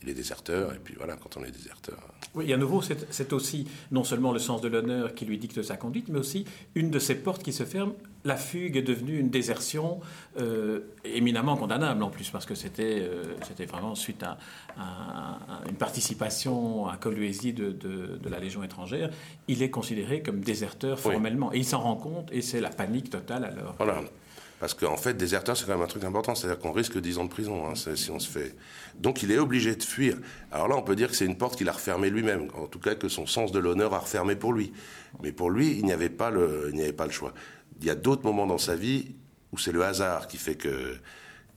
il 0.01 0.09
est 0.09 0.13
déserteur, 0.13 0.73
et 0.73 0.79
puis 0.79 0.95
voilà, 0.95 1.15
quand 1.17 1.37
on 1.37 1.43
est 1.43 1.51
déserteur. 1.51 1.97
Oui, 2.33 2.49
et 2.49 2.53
à 2.53 2.57
nouveau, 2.57 2.81
c'est 2.81 3.33
aussi 3.33 3.67
non 3.91 4.03
seulement 4.03 4.31
le 4.31 4.39
sens 4.39 4.61
de 4.61 4.67
l'honneur 4.67 5.15
qui 5.15 5.25
lui 5.25 5.37
dicte 5.37 5.61
sa 5.63 5.75
conduite, 5.75 6.07
mais 6.09 6.19
aussi 6.19 6.45
une 6.75 6.91
de 6.91 6.99
ces 6.99 7.15
portes 7.15 7.43
qui 7.43 7.51
se 7.51 7.65
ferme, 7.65 7.93
la 8.27 8.35
fugue 8.35 8.77
est 8.77 8.83
devenue 8.83 9.17
une 9.17 9.29
désertion 9.29 9.99
euh, 10.39 10.81
éminemment 11.05 11.55
condamnable 11.55 12.03
en 12.03 12.09
plus, 12.09 12.29
parce 12.29 12.45
que 12.45 12.55
c'était 12.55 12.99
euh, 13.01 13.23
c'était 13.47 13.65
vraiment 13.65 13.95
suite 13.95 14.23
à, 14.23 14.37
une 15.67 15.75
participation 15.75 16.87
à 16.87 16.97
Coluésie 16.97 17.53
de, 17.53 17.71
de, 17.71 18.29
la 18.29 18.39
Légion 18.39 18.63
étrangère. 18.63 19.09
Il 19.47 19.63
est 19.63 19.69
considéré 19.69 20.21
comme 20.21 20.41
déserteur 20.41 20.99
formellement. 20.99 21.51
Et 21.53 21.57
il 21.57 21.65
s'en 21.65 21.79
rend 21.79 21.95
compte, 21.95 22.29
et 22.31 22.41
c'est 22.41 22.61
la 22.61 22.69
panique 22.69 23.09
totale 23.09 23.45
alors. 23.45 23.75
Voilà. 23.77 24.01
Parce 24.59 24.73
qu'en 24.73 24.97
fait, 24.97 25.13
déserteur, 25.13 25.55
c'est 25.55 25.65
quand 25.65 25.73
même 25.73 25.83
un 25.83 25.87
truc 25.87 26.03
important. 26.03 26.33
C'est-à-dire 26.33 26.59
qu'on 26.59 26.71
risque 26.71 26.99
10 26.99 27.19
ans 27.19 27.25
de 27.25 27.29
prison 27.29 27.67
hein, 27.67 27.73
si 27.75 28.09
on 28.09 28.19
se 28.19 28.27
fait. 28.27 28.55
Donc 28.99 29.21
il 29.21 29.31
est 29.31 29.37
obligé 29.37 29.75
de 29.75 29.83
fuir. 29.83 30.17
Alors 30.51 30.67
là, 30.67 30.75
on 30.75 30.81
peut 30.81 30.95
dire 30.95 31.09
que 31.09 31.15
c'est 31.15 31.25
une 31.25 31.37
porte 31.37 31.55
qu'il 31.55 31.69
a 31.69 31.71
refermée 31.71 32.09
lui-même. 32.09 32.47
En 32.55 32.65
tout 32.65 32.79
cas, 32.79 32.95
que 32.95 33.07
son 33.07 33.27
sens 33.27 33.51
de 33.51 33.59
l'honneur 33.59 33.93
a 33.93 33.99
refermé 33.99 34.35
pour 34.35 34.53
lui. 34.53 34.73
Mais 35.21 35.31
pour 35.31 35.51
lui, 35.51 35.77
il 35.77 35.85
n'y 35.85 35.93
avait, 35.93 36.09
pas 36.09 36.31
le, 36.31 36.69
il 36.69 36.75
n'y 36.75 36.81
avait 36.81 36.93
pas 36.93 37.05
le 37.05 37.11
choix. 37.11 37.33
Il 37.79 37.85
y 37.85 37.89
a 37.89 37.95
d'autres 37.95 38.23
moments 38.23 38.47
dans 38.47 38.57
sa 38.57 38.75
vie 38.75 39.15
où 39.51 39.57
c'est 39.57 39.71
le 39.71 39.83
hasard 39.83 40.27
qui 40.27 40.37
fait 40.37 40.55
que, 40.55 40.97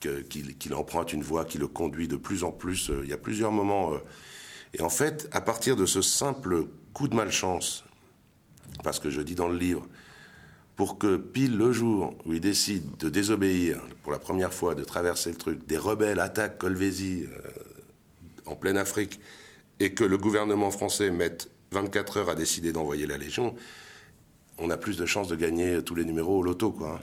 qu'il, 0.00 0.74
emprunte 0.74 1.12
une 1.12 1.22
voie 1.22 1.44
qui 1.44 1.58
le 1.58 1.66
conduit 1.66 2.08
de 2.08 2.16
plus 2.16 2.44
en 2.44 2.52
plus. 2.52 2.90
Euh, 2.90 3.00
il 3.04 3.10
y 3.10 3.12
a 3.12 3.18
plusieurs 3.18 3.52
moments. 3.52 3.92
Euh, 3.94 3.98
et 4.74 4.82
en 4.82 4.88
fait, 4.88 5.28
à 5.32 5.40
partir 5.40 5.76
de 5.76 5.86
ce 5.86 6.02
simple 6.02 6.66
coup 6.92 7.08
de 7.08 7.14
malchance, 7.14 7.84
parce 8.82 8.98
que 8.98 9.10
je 9.10 9.20
dis 9.20 9.34
dans 9.34 9.48
le 9.48 9.58
livre, 9.58 9.86
pour 10.76 10.96
que 10.96 11.16
pile 11.16 11.58
le 11.58 11.72
jour 11.72 12.14
où 12.24 12.32
il 12.32 12.40
décide 12.40 12.96
de 12.96 13.10
désobéir 13.10 13.82
pour 14.02 14.12
la 14.12 14.18
première 14.18 14.54
fois, 14.54 14.74
de 14.74 14.84
traverser 14.84 15.30
le 15.30 15.36
truc, 15.36 15.66
des 15.66 15.76
rebelles 15.76 16.20
attaquent 16.20 16.56
Colvézi 16.56 17.24
euh, 17.24 17.50
en 18.46 18.56
pleine 18.56 18.78
Afrique 18.78 19.20
et 19.78 19.92
que 19.92 20.04
le 20.04 20.16
gouvernement 20.16 20.70
français 20.70 21.10
mette 21.10 21.50
24 21.72 22.16
heures 22.16 22.28
à 22.30 22.34
décider 22.34 22.72
d'envoyer 22.72 23.06
la 23.06 23.18
Légion, 23.18 23.54
on 24.60 24.70
a 24.70 24.76
plus 24.76 24.96
de 24.96 25.06
chances 25.06 25.28
de 25.28 25.36
gagner 25.36 25.82
tous 25.82 25.94
les 25.94 26.04
numéros 26.04 26.38
au 26.38 26.42
loto, 26.42 26.70
quoi. 26.70 27.00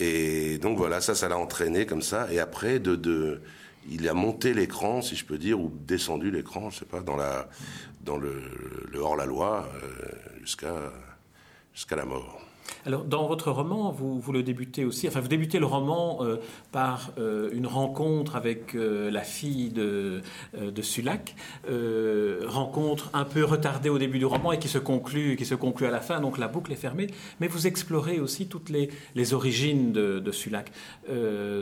Et 0.00 0.58
donc 0.58 0.78
voilà, 0.78 1.00
ça, 1.00 1.14
ça 1.14 1.28
l'a 1.28 1.38
entraîné 1.38 1.86
comme 1.86 2.02
ça. 2.02 2.32
Et 2.32 2.40
après, 2.40 2.78
de, 2.78 3.40
il 3.88 4.08
a 4.08 4.14
monté 4.14 4.54
l'écran, 4.54 5.02
si 5.02 5.16
je 5.16 5.24
peux 5.24 5.38
dire, 5.38 5.60
ou 5.60 5.70
descendu 5.86 6.30
l'écran, 6.30 6.70
je 6.70 6.80
sais 6.80 6.84
pas, 6.84 7.00
dans 7.00 7.16
la, 7.16 7.48
dans 8.00 8.16
le, 8.16 8.32
hors-la-loi 8.94 9.68
euh, 9.74 10.08
jusqu'à 10.40 10.74
jusqu'à 11.74 11.96
la 11.96 12.04
mort. 12.04 12.40
Alors, 12.84 13.04
dans 13.04 13.28
votre 13.28 13.50
roman, 13.50 13.92
vous, 13.92 14.18
vous, 14.18 14.32
le 14.32 14.42
débutez 14.42 14.84
aussi, 14.84 15.06
enfin, 15.06 15.20
vous 15.20 15.28
débutez 15.28 15.58
le 15.58 15.66
roman 15.66 16.18
euh, 16.22 16.36
par 16.72 17.10
euh, 17.18 17.50
une 17.52 17.66
rencontre 17.66 18.34
avec 18.36 18.74
euh, 18.74 19.10
la 19.10 19.22
fille 19.22 19.70
de, 19.70 20.20
de 20.54 20.82
Sulac, 20.82 21.34
rencontre 22.46 23.10
un 23.12 23.24
peu 23.24 23.44
retardée 23.44 23.88
au 23.88 23.98
début 23.98 24.18
du 24.18 24.26
roman 24.26 24.52
et 24.52 24.58
qui 24.58 24.68
se 24.68 24.78
conclut, 24.78 25.36
qui 25.36 25.44
se 25.44 25.54
conclut 25.54 25.86
à 25.86 25.90
la 25.90 26.00
fin, 26.00 26.20
donc 26.20 26.38
la 26.38 26.48
boucle 26.48 26.72
est 26.72 26.76
fermée. 26.76 27.06
Mais 27.40 27.46
vous 27.46 27.66
explorez 27.66 28.20
aussi 28.20 28.46
toutes 28.46 28.68
les, 28.68 28.90
les 29.14 29.34
origines 29.34 29.92
de, 29.92 30.18
de 30.18 30.32
Sulac, 30.32 30.72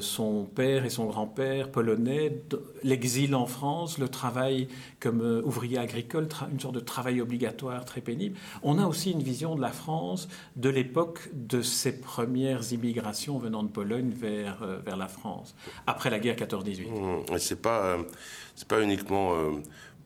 son 0.00 0.44
père 0.44 0.84
et 0.84 0.90
son 0.90 1.06
grand-père 1.06 1.70
polonais, 1.70 2.42
l'exil 2.82 3.34
en 3.34 3.46
France, 3.46 3.98
le 3.98 4.08
travail 4.08 4.68
comme 5.00 5.42
ouvrier 5.44 5.78
agricole, 5.78 6.28
une 6.50 6.60
sorte 6.60 6.74
de 6.74 6.80
travail 6.80 7.20
obligatoire 7.20 7.84
très 7.84 8.00
pénible. 8.00 8.36
On 8.62 8.78
a 8.78 8.86
aussi 8.86 9.12
une 9.12 9.22
vision 9.22 9.54
de 9.54 9.60
la 9.60 9.70
France 9.70 10.28
de 10.56 10.68
l'époque 10.68 10.89
de 11.32 11.62
ces 11.62 11.92
premières 11.92 12.72
immigrations 12.72 13.38
venant 13.38 13.62
de 13.62 13.68
Pologne 13.68 14.10
vers, 14.10 14.62
euh, 14.62 14.78
vers 14.84 14.96
la 14.96 15.08
France, 15.08 15.54
après 15.86 16.10
la 16.10 16.18
guerre 16.18 16.36
14-18. 16.36 16.88
Mmh, 16.88 17.38
c'est 17.38 17.60
pas, 17.60 17.84
euh, 17.84 18.02
c'est 18.54 18.68
pas 18.68 18.82
uniquement 18.82 19.34
euh, 19.34 19.50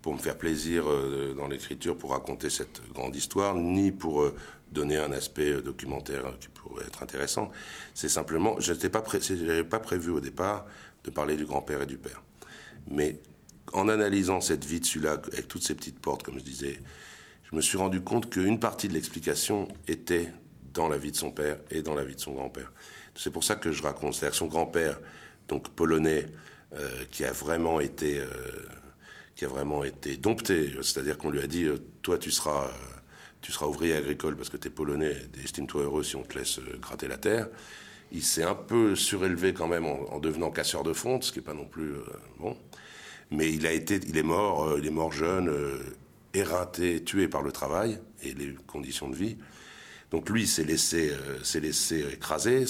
pour 0.03 0.13
me 0.13 0.19
faire 0.19 0.37
plaisir 0.37 0.85
dans 1.35 1.49
l'écriture, 1.49 1.97
pour 1.97 2.11
raconter 2.11 2.51
cette 2.51 2.83
grande 2.93 3.17
histoire, 3.17 3.55
ni 3.55 3.91
pour 3.91 4.31
donner 4.71 4.99
un 4.99 5.13
aspect 5.13 5.63
documentaire 5.63 6.25
qui 6.39 6.49
pourrait 6.49 6.85
être 6.85 7.03
intéressant. 7.03 7.51
C'est 7.95 8.11
simplement, 8.11 8.61
je 8.61 8.75
n'avais 8.75 8.91
pas, 8.91 9.01
pas 9.01 9.81
prévu 9.81 10.11
au 10.11 10.21
départ 10.21 10.67
de 11.05 11.11
parler 11.11 11.37
du 11.37 11.47
grand-père 11.47 11.81
et 11.81 11.87
du 11.87 11.97
père. 11.97 12.23
Mais 12.91 13.19
en 13.73 13.89
analysant 13.89 14.43
cette 14.43 14.67
vie 14.67 14.81
de 14.81 14.85
celui-là, 14.85 15.13
avec 15.33 15.49
toutes 15.49 15.65
ces 15.65 15.75
petites 15.75 15.99
portes, 15.99 16.23
comme 16.23 16.39
je 16.39 16.45
disais, 16.45 16.83
je 17.51 17.57
me 17.57 17.63
suis 17.63 17.79
rendu 17.79 18.03
compte 18.03 18.29
qu'une 18.29 18.61
partie 18.61 18.89
de 18.89 18.93
l'explication 18.93 19.69
était 19.89 20.31
dans 20.75 20.89
la 20.89 20.99
vie 20.99 21.13
de 21.13 21.17
son 21.17 21.31
père 21.31 21.57
et 21.71 21.83
dans 21.83 21.95
la 21.95 22.05
vie 22.05 22.17
de 22.17 22.21
son 22.21 22.33
grand-père. 22.33 22.73
C'est 23.15 23.31
pour 23.31 23.45
ça 23.45 23.55
que 23.55 23.73
je 23.73 23.83
raconte. 23.83 24.15
C'est-à-dire 24.15 24.37
son 24.37 24.47
grand-père, 24.47 25.01
donc 25.49 25.71
polonais, 25.71 26.27
euh, 26.75 27.05
qui 27.11 27.25
a 27.25 27.33
vraiment 27.33 27.81
été, 27.81 28.19
euh, 28.19 28.27
qui 29.37 29.45
a 29.45 29.49
vraiment 29.49 29.85
été 29.85 30.17
dompté. 30.17 30.73
C'est-à-dire 30.83 31.17
qu'on 31.17 31.31
lui 31.31 31.41
a 31.41 31.47
dit, 31.47 31.65
euh, 31.65 31.79
toi, 32.03 32.19
tu 32.19 32.31
seras, 32.31 32.69
tu 33.41 33.53
seras 33.53 33.67
ouvrier 33.67 33.95
agricole 33.95 34.37
parce 34.37 34.49
que 34.49 34.57
tu 34.57 34.69
es 34.69 34.71
polonais. 34.71 35.17
Estime-toi 35.43 35.83
heureux 35.83 36.03
si 36.03 36.17
on 36.17 36.23
te 36.23 36.37
laisse 36.37 36.59
gratter 36.81 37.09
la 37.09 37.19
terre. 37.19 37.49
Il 38.13 38.23
s'est 38.23 38.43
un 38.43 38.55
peu 38.55 38.97
surélevé 38.97 39.55
quand 39.55 39.69
même 39.69 39.87
en, 39.87 40.19
devenant 40.19 40.51
casseur 40.51 40.83
de 40.83 40.93
fonte, 40.93 41.25
ce 41.25 41.33
qui 41.33 41.39
n'est 41.39 41.45
pas 41.45 41.55
non 41.55 41.65
plus 41.65 41.95
bon. 42.39 42.57
Mais 43.31 43.53
il 43.53 43.67
a 43.67 43.73
été, 43.73 43.99
il 44.07 44.17
est 44.17 44.23
mort, 44.23 44.79
il 44.79 44.87
est 44.87 44.91
mort 44.91 45.11
jeune, 45.11 45.51
éreinté, 46.33 47.03
tué 47.03 47.27
par 47.27 47.43
le 47.43 47.51
travail 47.51 47.99
et 48.23 48.35
les 48.35 48.55
conditions 48.67 49.09
de 49.09 49.17
vie. 49.17 49.37
Donc 50.15 50.31
lui 50.31 50.47
s'est 50.47 50.63
laissé, 50.63 51.11
euh, 51.11 51.61
laissé 51.61 52.05
écraser. 52.13 52.67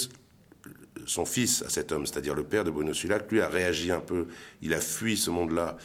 Son 1.04 1.26
fils, 1.26 1.60
à 1.60 1.68
cet 1.68 1.92
homme, 1.92 2.06
c'est-à-dire 2.06 2.34
le 2.34 2.42
père 2.42 2.64
de 2.64 2.70
Bruno 2.70 2.94
Sulac, 2.94 3.30
lui 3.30 3.42
a 3.42 3.48
réagi 3.48 3.92
un 3.92 4.00
peu. 4.00 4.28
Il 4.62 4.72
a 4.72 4.80
fui 4.80 5.18
ce 5.18 5.28
monde-là 5.28 5.76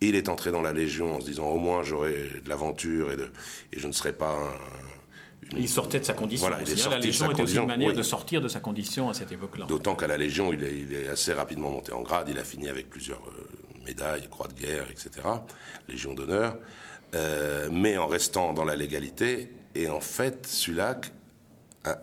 et 0.00 0.08
il 0.08 0.14
est 0.14 0.30
entré 0.30 0.52
dans 0.52 0.62
la 0.62 0.72
Légion 0.72 1.16
en 1.16 1.20
se 1.20 1.26
disant 1.26 1.50
au 1.50 1.58
moins 1.58 1.82
j'aurai 1.82 2.30
de 2.42 2.48
l'aventure 2.48 3.12
et, 3.12 3.16
de, 3.16 3.30
et 3.74 3.78
je 3.78 3.86
ne 3.86 3.92
serai 3.92 4.14
pas 4.14 4.30
un, 4.32 5.58
Il 5.58 5.68
sortait 5.68 6.00
de 6.00 6.06
sa 6.06 6.14
condition. 6.14 6.48
Voilà, 6.48 6.62
il 6.62 6.72
est 6.72 6.88
la 6.88 6.98
Légion 6.98 7.30
était 7.30 7.44
une 7.44 7.66
manière 7.66 7.92
de 7.92 8.02
sortir 8.02 8.40
de 8.40 8.48
sa 8.48 8.60
condition 8.60 9.10
à 9.10 9.12
cette 9.12 9.32
époque-là. 9.32 9.66
D'autant 9.66 9.94
qu'à 9.94 10.06
la 10.06 10.16
Légion, 10.16 10.50
il 10.50 10.64
est, 10.64 10.78
il 10.78 10.94
est, 10.94 11.08
assez 11.08 11.34
rapidement 11.34 11.72
monté 11.72 11.92
en 11.92 12.00
grade. 12.00 12.28
Il 12.30 12.38
a 12.38 12.44
fini 12.44 12.70
avec 12.70 12.88
plusieurs 12.88 13.20
euh, 13.28 13.84
médailles, 13.84 14.26
croix 14.30 14.48
de 14.48 14.58
guerre, 14.58 14.86
etc. 14.90 15.10
Légion 15.90 16.14
d'honneur. 16.14 16.56
Euh, 17.14 17.68
mais 17.70 17.98
en 17.98 18.06
restant 18.06 18.54
dans 18.54 18.64
la 18.64 18.76
légalité 18.76 19.50
et 19.74 19.88
en 19.88 20.00
fait, 20.00 20.46
Sulac 20.46 21.12
a, 21.84 21.98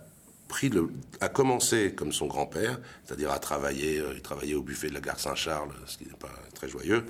a 1.21 1.29
commencé 1.29 1.93
comme 1.93 2.11
son 2.11 2.27
grand-père, 2.27 2.79
c'est-à-dire 3.05 3.31
à 3.31 3.39
travailler, 3.39 3.99
euh, 3.99 4.13
il 4.15 4.21
travaillait 4.21 4.55
au 4.55 4.63
buffet 4.63 4.89
de 4.89 4.93
la 4.93 5.01
gare 5.01 5.19
Saint-Charles, 5.19 5.71
ce 5.85 5.97
qui 5.97 6.05
n'est 6.05 6.13
pas 6.13 6.33
très 6.55 6.67
joyeux. 6.67 7.05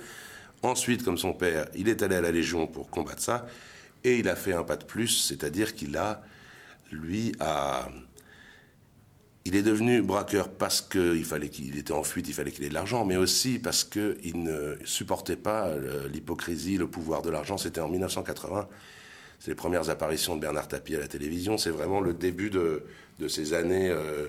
Ensuite, 0.62 1.02
comme 1.02 1.16
son 1.16 1.32
père, 1.32 1.66
il 1.74 1.88
est 1.88 2.02
allé 2.02 2.16
à 2.16 2.20
la 2.20 2.30
Légion 2.30 2.66
pour 2.66 2.90
combattre 2.90 3.22
ça, 3.22 3.46
et 4.04 4.18
il 4.18 4.28
a 4.28 4.36
fait 4.36 4.52
un 4.52 4.62
pas 4.62 4.76
de 4.76 4.84
plus, 4.84 5.08
c'est-à-dire 5.08 5.74
qu'il 5.74 5.96
a, 5.96 6.22
lui, 6.92 7.32
a, 7.40 7.88
il 9.46 9.56
est 9.56 9.62
devenu 9.62 10.02
braqueur 10.02 10.50
parce 10.50 10.82
qu'il 10.82 11.24
fallait 11.24 11.48
qu'il 11.48 11.78
était 11.78 11.92
en 11.92 12.02
fuite, 12.02 12.28
il 12.28 12.34
fallait 12.34 12.50
qu'il 12.50 12.64
ait 12.64 12.68
de 12.68 12.74
l'argent, 12.74 13.06
mais 13.06 13.16
aussi 13.16 13.58
parce 13.58 13.84
qu'il 13.84 14.42
ne 14.42 14.76
supportait 14.84 15.36
pas 15.36 15.74
l'hypocrisie, 16.12 16.76
le 16.76 16.88
pouvoir 16.88 17.22
de 17.22 17.30
l'argent. 17.30 17.56
C'était 17.56 17.80
en 17.80 17.88
1980 17.88 18.68
c'est 18.68 18.99
les 19.46 19.54
premières 19.54 19.90
apparitions 19.90 20.36
de 20.36 20.40
Bernard 20.40 20.68
Tapie 20.68 20.96
à 20.96 21.00
la 21.00 21.08
télévision. 21.08 21.58
C'est 21.58 21.70
vraiment 21.70 22.00
le 22.00 22.12
début 22.12 22.50
de, 22.50 22.84
ces 23.28 23.54
années 23.54 23.90
euh, 23.90 24.28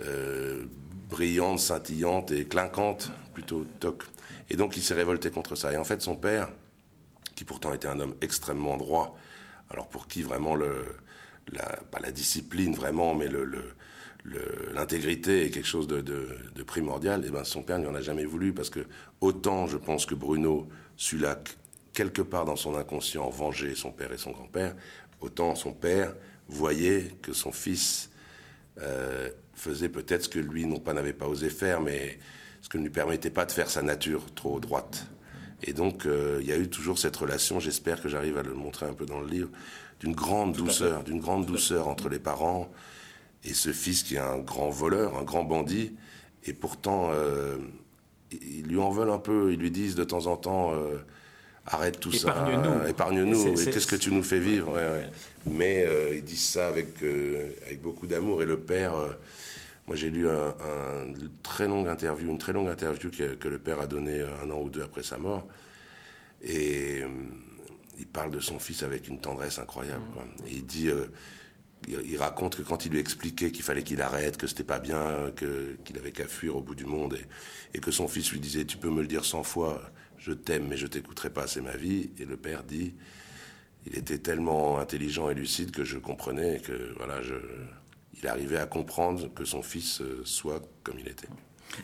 euh, 0.00 0.64
brillantes, 1.08 1.60
scintillantes 1.60 2.30
et 2.32 2.46
clinquantes, 2.46 3.10
plutôt 3.34 3.64
toc. 3.78 4.04
Et 4.50 4.56
donc 4.56 4.76
il 4.76 4.82
s'est 4.82 4.94
révolté 4.94 5.30
contre 5.30 5.54
ça. 5.54 5.72
Et 5.72 5.76
en 5.76 5.84
fait, 5.84 6.02
son 6.02 6.16
père, 6.16 6.50
qui 7.34 7.44
pourtant 7.44 7.72
était 7.72 7.88
un 7.88 8.00
homme 8.00 8.14
extrêmement 8.20 8.76
droit, 8.76 9.16
alors 9.70 9.88
pour 9.88 10.08
qui 10.08 10.22
vraiment 10.22 10.56
le, 10.56 10.84
la, 11.52 11.64
pas 11.90 12.00
la 12.00 12.10
discipline 12.10 12.74
vraiment, 12.74 13.14
mais 13.14 13.28
l'intégrité 14.74 15.46
est 15.46 15.50
quelque 15.50 15.66
chose 15.66 15.86
de, 15.86 16.62
primordial, 16.66 17.24
et 17.24 17.28
eh 17.28 17.30
ben 17.30 17.44
son 17.44 17.62
père 17.62 17.78
n'y 17.78 17.86
en 17.86 17.94
a 17.94 18.00
jamais 18.00 18.24
voulu 18.24 18.52
parce 18.52 18.70
que 18.70 18.80
autant 19.20 19.66
je 19.66 19.76
pense 19.76 20.06
que 20.06 20.14
Bruno 20.14 20.68
Sulac 20.96 21.56
quelque 21.92 22.22
part 22.22 22.44
dans 22.44 22.56
son 22.56 22.76
inconscient, 22.76 23.28
venger 23.30 23.74
son 23.74 23.90
père 23.90 24.12
et 24.12 24.18
son 24.18 24.30
grand-père, 24.30 24.74
autant 25.20 25.54
son 25.54 25.72
père 25.72 26.14
voyait 26.48 27.12
que 27.22 27.32
son 27.32 27.52
fils 27.52 28.10
euh, 28.80 29.28
faisait 29.54 29.88
peut-être 29.88 30.24
ce 30.24 30.28
que 30.28 30.38
lui 30.38 30.66
non 30.66 30.78
pas 30.78 30.92
n'avait 30.94 31.12
pas 31.12 31.26
osé 31.26 31.50
faire, 31.50 31.80
mais 31.80 32.18
ce 32.62 32.68
que 32.68 32.78
ne 32.78 32.84
lui 32.84 32.90
permettait 32.90 33.30
pas 33.30 33.46
de 33.46 33.52
faire 33.52 33.70
sa 33.70 33.82
nature 33.82 34.32
trop 34.34 34.60
droite. 34.60 35.06
Et 35.62 35.72
donc, 35.72 36.06
euh, 36.06 36.38
il 36.40 36.48
y 36.48 36.52
a 36.52 36.56
eu 36.56 36.68
toujours 36.68 36.98
cette 36.98 37.16
relation, 37.16 37.60
j'espère 37.60 38.00
que 38.00 38.08
j'arrive 38.08 38.38
à 38.38 38.42
le 38.42 38.54
montrer 38.54 38.86
un 38.86 38.94
peu 38.94 39.04
dans 39.04 39.20
le 39.20 39.28
livre, 39.28 39.50
d'une 40.00 40.14
grande 40.14 40.54
douceur, 40.54 41.04
d'une 41.04 41.20
grande 41.20 41.44
douceur 41.44 41.88
entre 41.88 42.08
les 42.08 42.18
parents 42.18 42.70
et 43.44 43.52
ce 43.52 43.72
fils 43.72 44.02
qui 44.02 44.14
est 44.14 44.18
un 44.18 44.38
grand 44.38 44.70
voleur, 44.70 45.18
un 45.18 45.24
grand 45.24 45.44
bandit, 45.44 45.94
et 46.44 46.54
pourtant, 46.54 47.10
euh, 47.12 47.58
ils 48.32 48.64
lui 48.64 48.78
en 48.78 48.90
veulent 48.90 49.10
un 49.10 49.18
peu, 49.18 49.52
ils 49.52 49.58
lui 49.58 49.70
disent 49.70 49.94
de 49.94 50.04
temps 50.04 50.26
en 50.26 50.36
temps, 50.36 50.72
arrête 51.70 52.00
tout 52.00 52.12
ça, 52.12 52.46
épargne-nous, 52.88 53.54
qu'est-ce 53.54 53.86
que 53.86 53.96
tu 53.96 54.12
nous 54.12 54.22
fais 54.22 54.40
vivre? 54.40 54.76
Mais 55.46 55.84
euh, 55.86 56.16
ils 56.16 56.24
disent 56.24 56.48
ça 56.48 56.68
avec, 56.68 57.02
euh, 57.02 57.50
avec 57.64 57.80
beaucoup 57.80 58.06
d'amour. 58.06 58.42
Et 58.42 58.46
le 58.46 58.58
père, 58.58 58.94
euh, 58.94 59.08
moi 59.86 59.96
j'ai 59.96 60.10
lu 60.10 60.28
un, 60.28 60.54
très 61.42 61.66
longue 61.66 61.88
interview, 61.88 62.30
une 62.30 62.38
très 62.38 62.52
longue 62.52 62.68
interview 62.68 63.10
que, 63.10 63.48
le 63.48 63.58
père 63.58 63.80
a 63.80 63.86
donnée 63.86 64.22
un 64.42 64.50
an 64.50 64.60
ou 64.60 64.68
deux 64.68 64.82
après 64.82 65.02
sa 65.02 65.18
mort. 65.18 65.46
Et 66.42 67.02
il 67.98 68.06
parle 68.06 68.30
de 68.30 68.40
son 68.40 68.58
fils 68.58 68.82
avec 68.82 69.08
une 69.08 69.20
tendresse 69.20 69.58
incroyable. 69.58 70.04
Et 70.46 70.54
il 70.54 70.66
dit 70.66 70.90
il 71.88 72.16
raconte 72.18 72.56
que 72.56 72.62
quand 72.62 72.84
il 72.84 72.92
lui 72.92 72.98
expliquait 72.98 73.50
qu'il 73.52 73.62
fallait 73.62 73.82
qu'il 73.82 74.02
arrête, 74.02 74.36
que 74.36 74.46
c'était 74.46 74.64
pas 74.64 74.78
bien, 74.78 75.30
que, 75.36 75.76
qu'il 75.84 75.96
avait 75.98 76.12
qu'à 76.12 76.26
fuir 76.26 76.56
au 76.56 76.60
bout 76.60 76.74
du 76.74 76.84
monde, 76.84 77.14
et, 77.14 77.78
et, 77.78 77.80
que 77.80 77.90
son 77.90 78.06
fils 78.06 78.30
lui 78.32 78.40
disait 78.40 78.64
Tu 78.64 78.76
peux 78.76 78.90
me 78.90 79.00
le 79.00 79.06
dire 79.06 79.24
cent 79.24 79.42
fois, 79.42 79.82
je 80.20 80.32
t'aime, 80.32 80.68
mais 80.68 80.76
je 80.76 80.86
t'écouterai 80.86 81.30
pas, 81.30 81.46
c'est 81.46 81.62
ma 81.62 81.76
vie. 81.76 82.10
Et 82.18 82.24
le 82.24 82.36
père 82.36 82.62
dit 82.62 82.94
Il 83.86 83.96
était 83.96 84.18
tellement 84.18 84.78
intelligent 84.78 85.30
et 85.30 85.34
lucide 85.34 85.70
que 85.70 85.84
je 85.84 85.98
comprenais 85.98 86.60
que 86.60 86.94
voilà, 86.98 87.20
il 88.20 88.28
arrivait 88.28 88.58
à 88.58 88.66
comprendre 88.66 89.32
que 89.34 89.44
son 89.44 89.62
fils 89.62 90.02
euh, 90.02 90.22
soit 90.24 90.62
comme 90.84 90.98
il 90.98 91.08
était. 91.08 91.28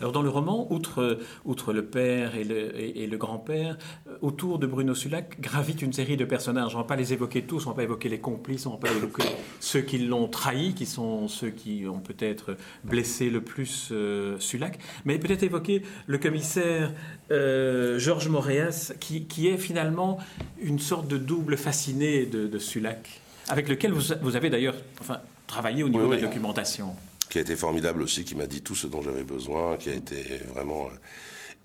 Alors 0.00 0.12
dans 0.12 0.22
le 0.22 0.28
roman, 0.28 0.66
outre, 0.70 1.18
outre 1.44 1.72
le 1.72 1.84
père 1.84 2.34
et 2.34 2.44
le, 2.44 2.78
et, 2.78 3.06
le 3.06 3.16
grand-père, 3.16 3.78
euh, 4.08 4.16
autour 4.20 4.58
de 4.58 4.66
Bruno 4.66 4.94
Sulac 4.94 5.40
gravite 5.40 5.82
une 5.82 5.92
série 5.92 6.16
de 6.16 6.24
personnages. 6.24 6.74
On 6.74 6.78
ne 6.78 6.82
va 6.82 6.88
pas 6.88 6.96
les 6.96 7.12
évoquer 7.12 7.42
tous, 7.42 7.66
on 7.66 7.70
ne 7.70 7.74
va 7.74 7.76
pas 7.76 7.82
évoquer 7.84 8.08
les 8.08 8.18
complices, 8.18 8.66
on 8.66 8.70
ne 8.70 8.76
va 8.76 8.88
pas 8.88 8.94
évoquer 8.94 9.22
ceux 9.60 9.80
qui 9.80 9.98
l'ont 9.98 10.28
trahi, 10.28 10.74
qui 10.74 10.86
sont 10.86 11.28
ceux 11.28 11.50
qui 11.50 11.86
ont 11.88 12.00
peut-être 12.00 12.56
blessé 12.84 13.30
le 13.30 13.40
plus 13.40 13.88
euh, 13.92 14.38
Sulac, 14.38 14.78
mais 15.04 15.18
peut-être 15.18 15.42
évoquer 15.42 15.82
le 16.06 16.18
commissaire 16.18 16.92
euh, 17.30 17.98
Georges 17.98 18.28
Moréas, 18.28 18.92
qui, 19.00 19.24
qui, 19.24 19.48
est 19.48 19.58
finalement 19.58 20.18
une 20.60 20.78
sorte 20.78 21.08
de 21.08 21.16
double 21.16 21.56
fasciné 21.56 22.26
de, 22.26 22.46
de 22.46 22.58
Sulac, 22.58 23.20
avec 23.48 23.68
lequel 23.68 23.92
vous, 23.92 24.14
vous 24.20 24.36
avez 24.36 24.50
d'ailleurs 24.50 24.74
enfin, 25.00 25.20
travaillé 25.46 25.82
au 25.82 25.88
niveau 25.88 26.08
de 26.08 26.14
la 26.14 26.20
documentation 26.20 26.94
qui 27.36 27.40
a 27.40 27.42
été 27.42 27.56
formidable 27.56 28.00
aussi, 28.00 28.24
qui 28.24 28.34
m'a 28.34 28.46
dit 28.46 28.62
tout 28.62 28.74
ce 28.74 28.86
dont 28.86 29.02
j'avais 29.02 29.22
besoin, 29.22 29.76
qui 29.76 29.90
a 29.90 29.92
été 29.92 30.40
vraiment. 30.54 30.86
Euh, 30.86 30.96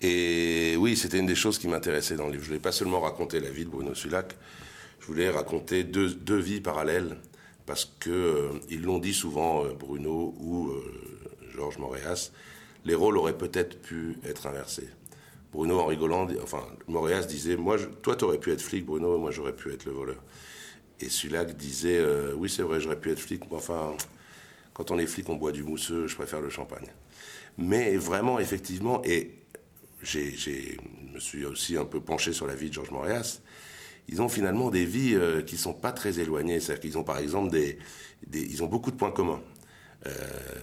et 0.02 0.76
oui, 0.76 0.98
c'était 0.98 1.18
une 1.18 1.24
des 1.24 1.34
choses 1.34 1.58
qui 1.58 1.66
m'intéressait 1.66 2.14
dans 2.14 2.26
le 2.26 2.32
livre. 2.32 2.42
Je 2.42 2.48
voulais 2.48 2.60
pas 2.60 2.72
seulement 2.72 3.00
raconter 3.00 3.40
la 3.40 3.48
vie 3.48 3.64
de 3.64 3.70
Bruno 3.70 3.94
Sulac, 3.94 4.36
je 5.00 5.06
voulais 5.06 5.30
raconter 5.30 5.82
deux, 5.82 6.10
deux 6.10 6.36
vies 6.36 6.60
parallèles, 6.60 7.16
parce 7.64 7.90
que 8.00 8.10
euh, 8.10 8.50
ils 8.68 8.82
l'ont 8.82 8.98
dit 8.98 9.14
souvent, 9.14 9.64
euh, 9.64 9.72
Bruno 9.72 10.34
ou 10.38 10.72
Georges 11.54 11.78
Moréas, 11.78 12.32
les 12.84 12.94
rôles 12.94 13.16
auraient 13.16 13.38
peut-être 13.38 13.80
pu 13.80 14.18
être 14.28 14.46
inversés. 14.46 14.90
Bruno, 15.54 15.80
en 15.80 15.86
rigolant, 15.86 16.28
enfin, 16.42 16.66
Moréas 16.86 17.22
disait, 17.22 17.56
moi, 17.56 17.78
je, 17.78 17.86
toi, 17.86 18.14
t'aurais 18.14 18.38
pu 18.38 18.52
être 18.52 18.60
flic, 18.60 18.84
Bruno, 18.84 19.16
moi, 19.16 19.30
j'aurais 19.30 19.56
pu 19.56 19.72
être 19.72 19.86
le 19.86 19.92
voleur. 19.92 20.22
Et 21.00 21.08
Sulac 21.08 21.56
disait, 21.56 22.04
oui, 22.36 22.50
c'est 22.50 22.62
vrai, 22.62 22.78
j'aurais 22.78 23.00
pu 23.00 23.10
être 23.10 23.20
flic, 23.20 23.44
mais 23.50 23.56
enfin, 23.56 23.96
quand 24.74 24.90
on 24.90 24.98
est 24.98 25.06
flic, 25.06 25.28
on 25.28 25.36
boit 25.36 25.52
du 25.52 25.62
mousseux, 25.62 26.06
je 26.06 26.14
préfère 26.14 26.40
le 26.40 26.50
champagne. 26.50 26.86
Mais 27.58 27.96
vraiment, 27.96 28.38
effectivement, 28.38 29.02
et 29.04 29.32
je 30.02 30.18
me 31.12 31.20
suis 31.20 31.44
aussi 31.44 31.76
un 31.76 31.84
peu 31.84 32.00
penché 32.00 32.32
sur 32.32 32.46
la 32.46 32.54
vie 32.54 32.68
de 32.68 32.74
Georges 32.74 32.90
Morias, 32.90 33.40
ils 34.08 34.20
ont 34.20 34.28
finalement 34.28 34.70
des 34.70 34.84
vies 34.84 35.14
euh, 35.14 35.42
qui 35.42 35.56
sont 35.56 35.74
pas 35.74 35.92
très 35.92 36.18
éloignées. 36.18 36.60
C'est-à-dire 36.60 36.80
qu'ils 36.80 36.98
ont 36.98 37.04
par 37.04 37.18
exemple 37.18 37.56
ils 38.32 38.62
ont 38.62 38.66
beaucoup 38.66 38.90
de 38.90 38.96
points 38.96 39.12
communs. 39.12 39.40
Euh, 40.06 40.10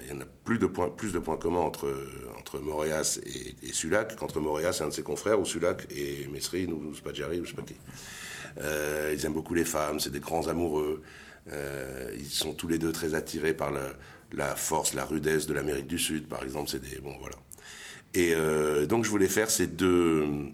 il 0.04 0.14
y 0.14 0.18
en 0.18 0.22
a 0.22 0.26
plus 0.44 0.60
de 0.60 0.66
points, 0.66 0.90
plus 0.90 1.14
de 1.14 1.20
points 1.20 1.38
communs 1.38 1.60
entre, 1.60 1.90
entre 2.38 2.60
et, 3.26 3.68
et 3.68 3.74
Sulac 3.74 4.18
qu'entre 4.18 4.42
Moréas 4.42 4.80
et 4.82 4.84
un 4.84 4.90
de 4.90 4.94
ses 4.94 5.04
confrères, 5.04 5.40
ou 5.40 5.46
Sulac 5.46 5.88
et 5.92 6.28
Mesrine, 6.28 6.74
ou 6.74 6.94
Spadjari, 6.94 7.40
ou 7.40 7.46
je 7.46 7.52
sais 7.52 7.56
pas 7.56 7.62
qui. 7.62 7.76
Euh, 8.60 9.14
ils 9.16 9.26
aiment 9.26 9.34
beaucoup 9.34 9.54
les 9.54 9.66
femmes, 9.66 10.00
c'est 10.00 10.10
des 10.10 10.20
grands 10.20 10.48
amoureux. 10.48 11.02
Euh, 11.52 12.12
ils 12.18 12.26
sont 12.26 12.54
tous 12.54 12.68
les 12.68 12.78
deux 12.78 12.92
très 12.92 13.16
attirés 13.16 13.54
par 13.54 13.72
la, 13.72 14.56
force, 14.56 14.94
la 14.94 15.06
rudesse 15.06 15.48
de 15.48 15.54
l'Amérique 15.54 15.88
du 15.88 16.00
Sud, 16.00 16.28
par 16.28 16.44
exemple. 16.44 16.70
C'est 16.70 17.02
bon 17.02 17.16
voilà. 17.20 17.36
Et 18.14 18.34
euh, 18.34 18.86
donc 18.86 19.06
je 19.06 19.10
voulais 19.10 19.28
faire 19.28 19.50
ces 19.52 19.68
deux 19.68 20.52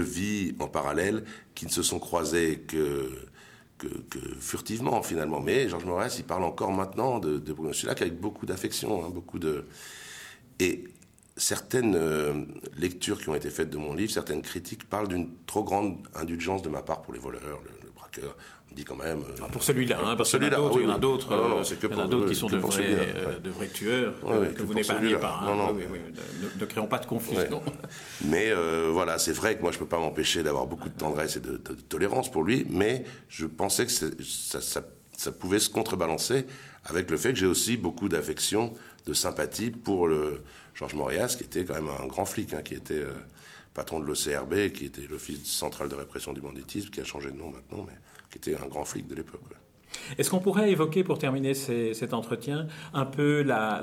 vies 0.00 0.54
en 0.58 0.68
parallèle 0.68 1.24
qui 1.54 1.66
ne 1.66 1.70
se 1.70 1.82
sont 1.82 1.98
croisées 1.98 2.60
que 2.66 3.10
furtivement 4.40 5.02
finalement. 5.02 5.40
Mais 5.40 5.68
Georges 5.68 5.84
Moraes, 5.84 6.14
il 6.18 6.24
parle 6.24 6.44
encore 6.44 6.72
maintenant 6.72 7.18
de, 7.18 7.38
de 7.38 7.52
Bruno 7.52 7.72
Sulac 7.72 8.02
avec 8.02 8.18
beaucoup 8.18 8.46
d'affection, 8.46 9.04
hein, 9.04 9.10
beaucoup 9.10 9.38
de 9.38 9.64
et 10.60 10.84
certaines 11.36 11.94
euh, 11.96 12.44
lectures 12.76 13.18
qui 13.20 13.30
ont 13.30 13.34
été 13.34 13.50
faites 13.50 13.70
de 13.70 13.78
mon 13.78 13.94
livre, 13.94 14.12
certaines 14.12 14.42
critiques 14.42 14.88
parlent 14.88 15.08
d'une 15.08 15.30
trop 15.46 15.64
grande 15.64 15.96
indulgence 16.14 16.62
de 16.62 16.68
ma 16.68 16.82
part 16.82 17.02
pour 17.02 17.14
les 17.14 17.18
voleurs, 17.18 17.60
le, 17.64 17.79
le 18.16 18.22
braqueur 18.22 18.36
dit 18.72 18.84
quand 18.84 18.96
même. 18.96 19.24
Ah, 19.42 19.46
pour 19.50 19.62
celui-là, 19.62 19.98
hein, 20.04 20.16
parce 20.16 20.30
qu'il 20.30 20.42
y 20.42 20.46
en 20.46 20.90
a 20.90 20.98
d'autres, 20.98 21.32
a 21.32 22.06
d'autres 22.06 22.28
qui 22.28 22.36
sont 22.36 22.46
de 22.46 22.58
vrais, 22.58 22.84
euh, 22.88 23.38
de 23.38 23.50
vrais 23.50 23.68
tueurs 23.68 24.14
que, 24.20 24.62
vous 24.62 24.74
n'épargnez 24.74 25.16
pas. 25.16 25.40
Hein. 25.42 25.56
Non, 25.56 25.74
ne, 25.74 26.64
créons 26.66 26.86
pas 26.86 26.98
de 26.98 27.06
confusion. 27.06 27.62
Mais 28.24 28.50
euh, 28.50 28.90
voilà, 28.92 29.18
c'est 29.18 29.32
vrai 29.32 29.56
que 29.56 29.62
moi 29.62 29.72
je 29.72 29.78
peux 29.78 29.86
pas 29.86 29.98
m'empêcher 29.98 30.42
d'avoir 30.42 30.66
beaucoup 30.66 30.88
de 30.88 30.96
tendresse 30.96 31.36
et 31.36 31.40
de, 31.40 31.56
tolérance 31.56 32.30
pour 32.30 32.44
lui, 32.44 32.66
mais 32.70 33.04
je 33.28 33.46
pensais 33.46 33.86
que 33.86 33.92
ça, 33.92 34.60
ça, 34.60 34.82
ça, 35.16 35.32
pouvait 35.32 35.58
se 35.58 35.68
contrebalancer 35.68 36.46
avec 36.84 37.10
le 37.10 37.16
fait 37.16 37.32
que 37.32 37.38
j'ai 37.38 37.46
aussi 37.46 37.76
beaucoup 37.76 38.08
d'affection, 38.08 38.72
de 39.06 39.14
sympathie 39.14 39.70
pour 39.70 40.06
le 40.06 40.42
Georges 40.74 40.94
Morias, 40.94 41.34
qui 41.36 41.44
était 41.44 41.64
quand 41.64 41.74
même 41.74 41.90
un 42.02 42.06
grand 42.06 42.24
flic, 42.24 42.54
hein, 42.54 42.62
qui 42.62 42.74
était 42.74 42.94
euh, 42.94 43.12
patron 43.74 44.00
de 44.00 44.06
l'OCRB, 44.06 44.72
qui 44.72 44.86
était 44.86 45.06
l'Office 45.08 45.44
central 45.44 45.88
de 45.88 45.94
répression 45.94 46.32
du 46.32 46.40
banditisme, 46.40 46.90
qui 46.90 47.00
a 47.00 47.04
changé 47.04 47.30
de 47.30 47.36
nom 47.36 47.50
maintenant, 47.50 47.84
mais 47.86 47.94
qui 48.30 48.38
était 48.38 48.56
un 48.56 48.66
grand 48.66 48.84
flic 48.84 49.06
de 49.06 49.14
l'époque. 49.14 49.40
Est-ce 50.18 50.30
qu'on 50.30 50.38
pourrait 50.38 50.70
évoquer, 50.70 51.04
pour 51.04 51.18
terminer 51.18 51.54
cet 51.54 52.14
entretien, 52.14 52.66
un 52.94 53.04
peu 53.04 53.42
la, 53.42 53.80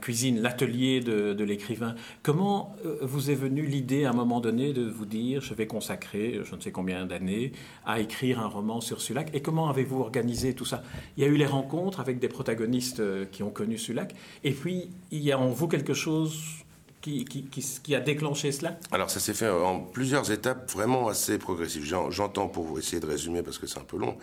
cuisine, 0.00 0.40
l'atelier 0.40 1.00
de, 1.00 1.44
l'écrivain? 1.44 1.94
Comment 2.22 2.74
euh, 2.84 2.98
vous 3.02 3.30
est 3.30 3.34
venue 3.34 3.66
l'idée, 3.66 4.04
à 4.04 4.10
un 4.10 4.14
moment 4.14 4.40
donné, 4.40 4.72
de 4.72 4.88
vous 4.88 5.06
dire 5.06 5.40
je 5.40 5.54
vais 5.54 5.66
consacrer 5.66 6.40
je 6.44 6.54
ne 6.54 6.60
sais 6.60 6.72
combien 6.72 7.06
d'années 7.06 7.52
à 7.86 8.00
écrire 8.00 8.40
un 8.40 8.46
roman 8.46 8.80
sur 8.80 9.00
Sulac? 9.00 9.30
Et 9.34 9.42
comment 9.42 9.68
avez-vous 9.68 10.00
organisé 10.00 10.54
tout 10.54 10.64
ça? 10.64 10.82
Il 11.16 11.22
y 11.22 11.26
a 11.26 11.28
eu 11.28 11.36
les 11.36 11.46
rencontres 11.46 12.00
avec 12.00 12.18
des 12.18 12.28
protagonistes 12.28 13.00
euh, 13.00 13.24
qui 13.24 13.42
ont 13.42 13.50
connu 13.50 13.78
Sulac, 13.78 14.14
et 14.44 14.52
puis 14.52 14.90
il 15.10 15.20
y 15.20 15.32
a 15.32 15.38
en 15.38 15.48
vous 15.48 15.68
quelque 15.68 15.94
chose 15.94 16.64
qui, 17.00 17.94
a 17.94 18.00
déclenché 18.00 18.52
cela 18.52 18.78
Alors 18.92 19.10
ça 19.10 19.20
s'est 19.20 19.34
fait 19.34 19.48
en 19.48 19.80
plusieurs 19.80 20.30
étapes 20.30 20.70
vraiment 20.70 21.08
assez 21.08 21.38
progressives. 21.38 21.84
J'entends 22.10 22.48
pour 22.48 22.78
essayer 22.78 23.00
de 23.00 23.06
résumer 23.06 23.42
parce 23.42 23.58
que 23.58 23.66
c'est 23.66 23.78
un 23.78 23.84
peu 23.84 23.96
long. 23.96 24.18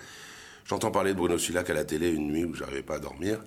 J'entends 0.65 0.91
parler 0.91 1.13
de 1.13 1.17
Bruno 1.17 1.37
Sulac 1.37 1.69
à 1.69 1.73
la 1.73 1.85
télé 1.85 2.09
une 2.09 2.27
nuit 2.27 2.45
où 2.45 2.53
j'arrivais 2.53 2.83
pas 2.83 2.95
à 2.95 2.99
dormir. 2.99 3.39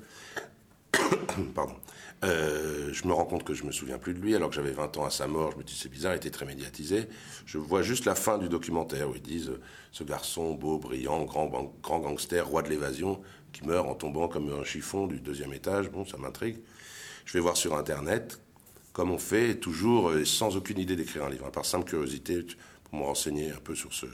Pardon. 1.55 1.77
Euh, 2.23 2.91
je 2.93 3.07
me 3.07 3.15
rends 3.15 3.25
compte 3.25 3.45
que 3.45 3.55
je 3.55 3.65
me 3.65 3.73
souviens 3.73 3.97
plus 3.97 4.13
de 4.13 4.19
lui 4.19 4.35
alors 4.35 4.51
que 4.51 4.55
j'avais 4.55 4.73
20 4.73 4.97
ans 4.99 5.05
à 5.05 5.11
sa 5.11 5.27
mort. 5.27 5.53
Je 5.53 5.59
me 5.59 5.63
dis 5.63 5.79
c'est 5.79 5.89
bizarre, 5.89 6.15
il 6.15 6.17
était 6.17 6.31
très 6.31 6.45
médiatisé. 6.45 7.09
Je 7.47 7.59
vois 7.59 7.83
juste 7.83 8.05
la 8.05 8.15
fin 8.15 8.37
du 8.37 8.49
documentaire 8.49 9.09
où 9.09 9.15
ils 9.15 9.23
disent 9.23 9.53
ce 9.93 10.05
garçon 10.05 10.55
beau, 10.55 10.79
brillant, 10.79 11.25
grand, 11.25 11.47
grand 11.83 11.99
gangster, 11.99 12.47
roi 12.47 12.63
de 12.63 12.69
l'évasion, 12.69 13.21
qui 13.53 13.67
meurt 13.67 13.89
en 13.89 13.95
tombant 13.95 14.29
comme 14.29 14.53
un 14.53 14.65
chiffon 14.65 15.07
du 15.07 15.21
deuxième 15.21 15.53
étage. 15.53 15.91
Bon, 15.91 16.05
ça 16.05 16.19
m'intrigue. 16.19 16.59
Je 17.25 17.35
vais 17.35 17.41
voir 17.41 17.57
sur 17.57 17.77
Internet 17.77 18.41
comme 18.93 19.11
on 19.11 19.19
fait 19.19 19.57
toujours 19.57 20.11
euh, 20.11 20.25
sans 20.25 20.57
aucune 20.57 20.79
idée 20.79 20.97
d'écrire 20.97 21.25
un 21.25 21.31
livre, 21.31 21.51
par 21.51 21.65
simple 21.65 21.89
curiosité 21.89 22.45
pour 22.85 22.99
me 22.99 23.05
renseigner 23.05 23.51
un 23.51 23.61
peu 23.63 23.75
sur 23.75 23.93
ce, 23.93 24.07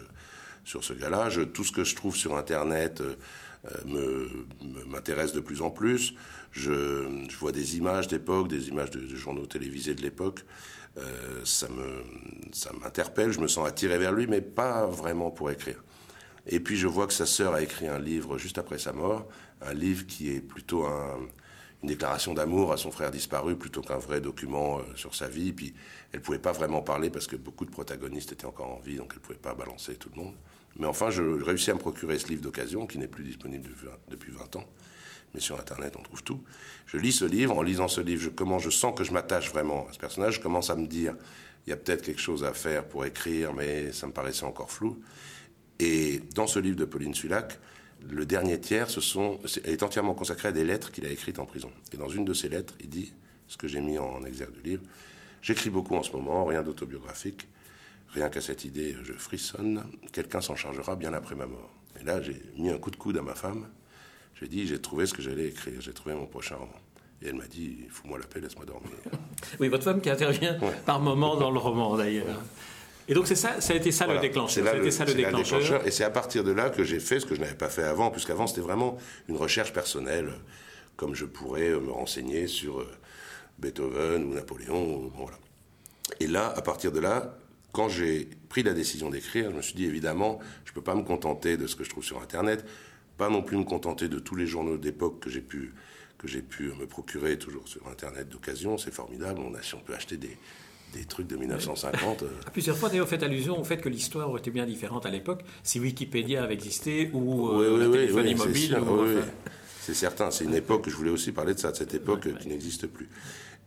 sur 0.65 0.85
ce 0.85 0.93
gars-là. 0.93 1.29
tout 1.53 1.65
ce 1.65 1.73
que 1.73 1.85
je 1.85 1.95
trouve 1.95 2.15
sur 2.15 2.37
Internet 2.37 3.01
euh, 3.01 3.17
euh, 3.89 4.29
m'intéresse 4.87 5.33
de 5.33 5.41
plus 5.41 5.63
en 5.63 5.71
plus. 5.71 6.15
Je, 6.53 7.07
vois 7.39 7.53
des 7.53 7.77
images 7.77 8.09
d'époque, 8.09 8.49
des 8.49 8.69
images 8.69 8.91
de, 8.91 9.15
journaux 9.17 9.47
télévisés 9.47 9.95
de 9.95 10.03
l'époque. 10.03 10.45
ça 11.45 11.69
me, 11.69 12.03
ça 12.53 12.71
m'interpelle, 12.81 13.33
je 13.33 13.41
me 13.41 13.49
sens 13.49 13.67
attiré 13.67 13.99
vers 13.99 14.13
lui, 14.13 14.27
mais 14.27 14.41
pas 14.41 14.87
vraiment 14.87 15.31
pour 15.31 15.51
écrire. 15.51 15.83
Et 16.47 16.61
puis 16.61 16.77
je 16.77 16.87
vois 16.87 17.07
que 17.07 17.13
sa 17.13 17.27
sœur 17.27 17.55
a 17.55 17.61
écrit 17.61 17.89
un 17.89 17.99
livre 17.99 18.39
juste 18.39 18.57
après 18.57 18.79
sa 18.79 18.93
mort, 18.93 19.27
un 19.61 19.75
livre 19.75 20.07
qui 20.07 20.31
est 20.31 20.41
plutôt 20.41 20.87
un, 20.87 21.19
une 21.87 21.93
déclaration 21.93 22.35
d'amour 22.35 22.73
à 22.73 22.77
son 22.77 22.91
frère 22.91 23.13
disparu 23.13 23.55
plutôt 23.55 23.81
qu'un 23.81 23.97
vrai 23.97 24.21
document 24.21 24.81
euh, 24.81 24.83
sur 24.97 25.15
sa 25.15 25.29
vie. 25.29 25.53
Puis 25.53 25.73
elle 26.13 26.21
pouvait 26.21 26.41
pas 26.41 26.51
vraiment 26.51 26.83
parler 26.83 27.11
parce 27.11 27.29
que 27.29 27.37
beaucoup 27.37 27.65
de 27.65 27.71
protagonistes 27.71 28.33
étaient 28.33 28.45
encore 28.45 28.73
en 28.73 28.81
vie, 28.81 28.97
donc 28.97 29.13
elle 29.15 29.21
pouvait 29.21 29.39
pas 29.39 29.55
balancer 29.55 29.95
tout 29.95 30.11
le 30.17 30.21
monde. 30.21 30.35
Mais 30.81 30.87
enfin, 30.87 31.11
je, 31.11 31.23
réussis 31.23 31.71
à 31.71 31.75
me 31.75 31.79
procurer 31.79 32.19
ce 32.19 32.27
livre 32.27 32.43
d'occasion 32.43 32.89
qui 32.89 32.99
n'est 32.99 33.07
plus 33.07 33.23
disponible 33.23 33.71
depuis 34.09 34.33
20 34.33 34.57
ans. 34.57 34.65
Mais 35.33 35.39
sur 35.39 35.61
Internet, 35.61 35.95
on 35.97 36.03
trouve 36.03 36.25
tout. 36.25 36.43
Je 36.87 36.97
lis 36.97 37.13
ce 37.13 37.25
livre. 37.25 37.57
En 37.57 37.63
lisant 37.63 37.87
ce 37.87 38.01
livre, 38.01 38.21
je, 38.21 38.31
comment 38.31 38.59
je 38.59 38.71
sens 38.71 38.93
que 38.97 39.05
je 39.05 39.13
m'attache 39.13 39.51
vraiment 39.51 39.87
à 39.89 39.93
ce 39.93 39.99
personnage. 39.99 40.35
Je 40.35 40.41
commence 40.41 40.71
à 40.71 40.75
me 40.75 40.89
dire, 40.89 41.15
il 41.67 41.71
y 41.71 41.73
a 41.73 41.77
peut-être 41.77 42.03
quelque 42.03 42.21
chose 42.21 42.43
à 42.43 42.53
faire 42.53 42.85
pour 42.85 43.05
écrire, 43.05 43.53
mais 43.55 43.93
ça 43.93 44.09
me 44.09 44.13
paraissait 44.13 44.45
encore 44.45 44.73
flou. 44.73 45.01
Et 45.79 46.21
dans 46.35 46.49
ce 46.49 46.59
livre 46.59 46.77
de 46.77 46.85
Pauline 46.85 47.15
Sulac, 47.15 47.61
le 48.09 48.27
dernier 48.27 48.61
tiers 48.61 48.91
ce 48.91 49.01
sont, 49.01 49.39
est 49.65 49.83
entièrement 49.83 50.15
consacré 50.15 50.49
à 50.49 50.53
des 50.53 50.65
lettres 50.65 50.93
qu'il 50.93 51.07
a 51.07 51.11
écrites 51.11 51.39
en 51.39 51.47
prison. 51.47 51.71
Et 51.93 51.97
dans 51.97 52.09
une 52.09 52.25
de 52.25 52.35
ces 52.35 52.49
lettres, 52.49 52.75
il 52.81 52.89
dit, 52.89 53.13
ce 53.49 53.57
que 53.57 53.69
j'ai 53.69 53.81
mis 53.81 53.99
en 53.99 54.25
exergue 54.25 54.55
du 54.55 54.71
livre, 54.71 54.83
J'écris 55.47 55.71
beaucoup 55.71 55.95
en 55.95 56.03
ce 56.03 56.11
moment, 56.11 56.45
rien 56.45 56.65
d'autobiographique. 56.65 57.47
Rien 58.09 58.29
qu'à 58.29 58.41
cette 58.41 58.65
idée, 58.65 58.97
je 59.05 59.13
frissonne. 59.13 59.85
Quelqu'un 60.11 60.41
s'en 60.41 60.57
chargera 60.57 60.97
bien 60.97 61.13
après 61.13 61.37
ma 61.37 61.47
mort. 61.47 61.71
Et 62.01 62.03
là, 62.03 62.21
j'ai 62.21 62.43
mis 62.59 62.69
un 62.69 62.79
coup 62.79 62.91
de 62.91 62.97
coude 62.97 63.17
à 63.17 63.23
ma 63.23 63.37
femme. 63.37 63.69
J'ai 64.41 64.49
dit, 64.49 64.67
j'ai 64.67 64.81
trouvé 64.81 65.07
ce 65.07 65.15
que 65.15 65.23
j'allais 65.23 65.47
écrire. 65.47 65.81
J'ai 65.81 65.93
trouvé 65.93 66.17
mon 66.17 66.27
prochain 66.27 66.57
roman. 66.57 66.81
Et 67.23 67.29
elle 67.29 67.37
m'a 67.37 67.47
dit, 67.47 67.79
fous-moi 67.91 68.19
la 68.19 68.27
paix, 68.27 68.41
laisse-moi 68.41 68.67
dormir. 68.67 68.91
Oui, 69.61 69.69
votre 69.69 69.85
femme 69.85 70.01
qui 70.01 70.11
intervient 70.11 70.59
par 70.85 70.99
moments 70.99 71.37
dans 71.37 71.53
le 71.53 71.59
roman, 71.61 71.97
d'ailleurs. 71.97 72.43
Et 73.09 73.15
donc 73.15 73.27
c'est 73.27 73.37
ça, 73.37 73.61
ça 73.61 73.73
a 73.73 73.77
été 73.77 73.93
ça 73.93 74.07
le 74.07 74.19
déclencheur. 74.19 74.67
Ça 74.67 74.75
le. 74.75 75.87
Et 75.87 75.91
c'est 75.91 76.05
à 76.05 76.11
partir 76.11 76.43
de 76.43 76.51
là 76.51 76.71
que 76.71 76.83
j'ai 76.83 76.99
fait 76.99 77.21
ce 77.21 77.27
que 77.27 77.35
je 77.35 77.41
n'avais 77.41 77.55
pas 77.55 77.69
fait 77.69 77.85
avant, 77.85 78.11
puisqu'avant 78.11 78.47
c'était 78.47 78.61
vraiment 78.61 78.99
une 79.29 79.37
recherche 79.37 79.73
personnelle, 79.73 80.33
comme 80.97 81.15
je 81.15 81.25
pourrais 81.25 81.71
me 81.71 81.91
renseigner 81.91 82.49
sur 82.49 82.81
euh, 82.81 82.89
Beethoven 83.59 84.25
ou 84.25 84.35
Napoléon. 84.35 85.13
Voilà. 85.15 85.39
Et 86.21 86.27
là, 86.27 86.53
à 86.57 86.63
partir 86.63 86.91
de 86.91 86.99
là, 86.99 87.39
quand 87.73 87.89
j'ai 87.89 88.29
pris 88.49 88.63
la 88.63 88.73
décision 88.73 89.11
d'écrire, 89.11 89.51
je 89.51 89.57
me 89.57 89.63
suis 89.63 89.75
dit 89.75 89.85
évidemment, 89.85 90.41
je 90.65 90.73
ne 90.73 90.75
peux 90.75 90.83
pas 90.83 90.95
me 90.95 91.03
contenter 91.03 91.57
de 91.57 91.67
ce 91.67 91.77
que 91.77 91.85
je 91.85 91.91
trouve 91.91 92.05
sur 92.05 92.21
Internet, 92.21 92.65
pas 93.19 93.29
non 93.29 93.43
plus 93.43 93.57
me 93.57 93.65
contenter 93.65 94.09
de 94.09 94.19
tous 94.19 94.35
les 94.35 94.47
journaux 94.47 94.79
d'époque 94.79 95.21
que 95.21 95.31
j'ai 95.31 95.41
pu 95.41 95.75
que 96.19 96.27
j'ai 96.27 96.41
pu 96.41 96.73
me 96.73 96.87
procurer 96.87 97.39
toujours 97.39 97.69
sur 97.69 97.87
Internet 97.89 98.31
d'occasion. 98.31 98.79
C'est 98.79 98.91
formidable. 98.93 99.41
On 99.45 99.55
a, 99.55 99.61
si 99.63 99.75
on 99.75 99.81
peut 99.81 99.95
acheter 99.95 100.17
des, 100.17 100.39
des 100.93 101.05
trucs 101.05 101.27
de 101.27 101.37
1950. 101.37 102.23
Euh. 102.23 102.27
À 102.47 102.51
plusieurs 102.51 102.77
fois, 102.77 102.89
d'ailleurs, 102.89 103.07
vous 103.07 103.11
faites 103.11 103.23
allusion 103.23 103.61
au 103.61 103.65
fait 103.65 103.79
que 103.79 103.89
l'histoire 103.89 104.29
aurait 104.29 104.41
été 104.41 104.51
bien 104.51 104.67
différente 104.67 105.07
à 105.07 105.11
l'époque 105.11 105.43
si 105.63 105.81
Wikipédia 105.81 106.43
avait 106.43 106.55
existé 106.55 107.11
ou 107.13 107.49
euh, 107.49 107.87
la 107.87 107.91
téléphonie 107.91 108.35
mobile. 108.35 108.79
C'est 109.81 109.95
certain. 109.95 110.31
C'est 110.31 110.45
une 110.45 110.55
époque, 110.55 110.89
je 110.89 110.97
voulais 110.97 111.11
aussi 111.11 111.33
parler 111.33 111.55
de 111.55 111.59
ça, 111.59 111.71
de 111.71 111.77
cette 111.77 111.95
époque 111.95 112.29
qui 112.39 112.49
n'existe 112.49 112.87
plus. 112.87 113.09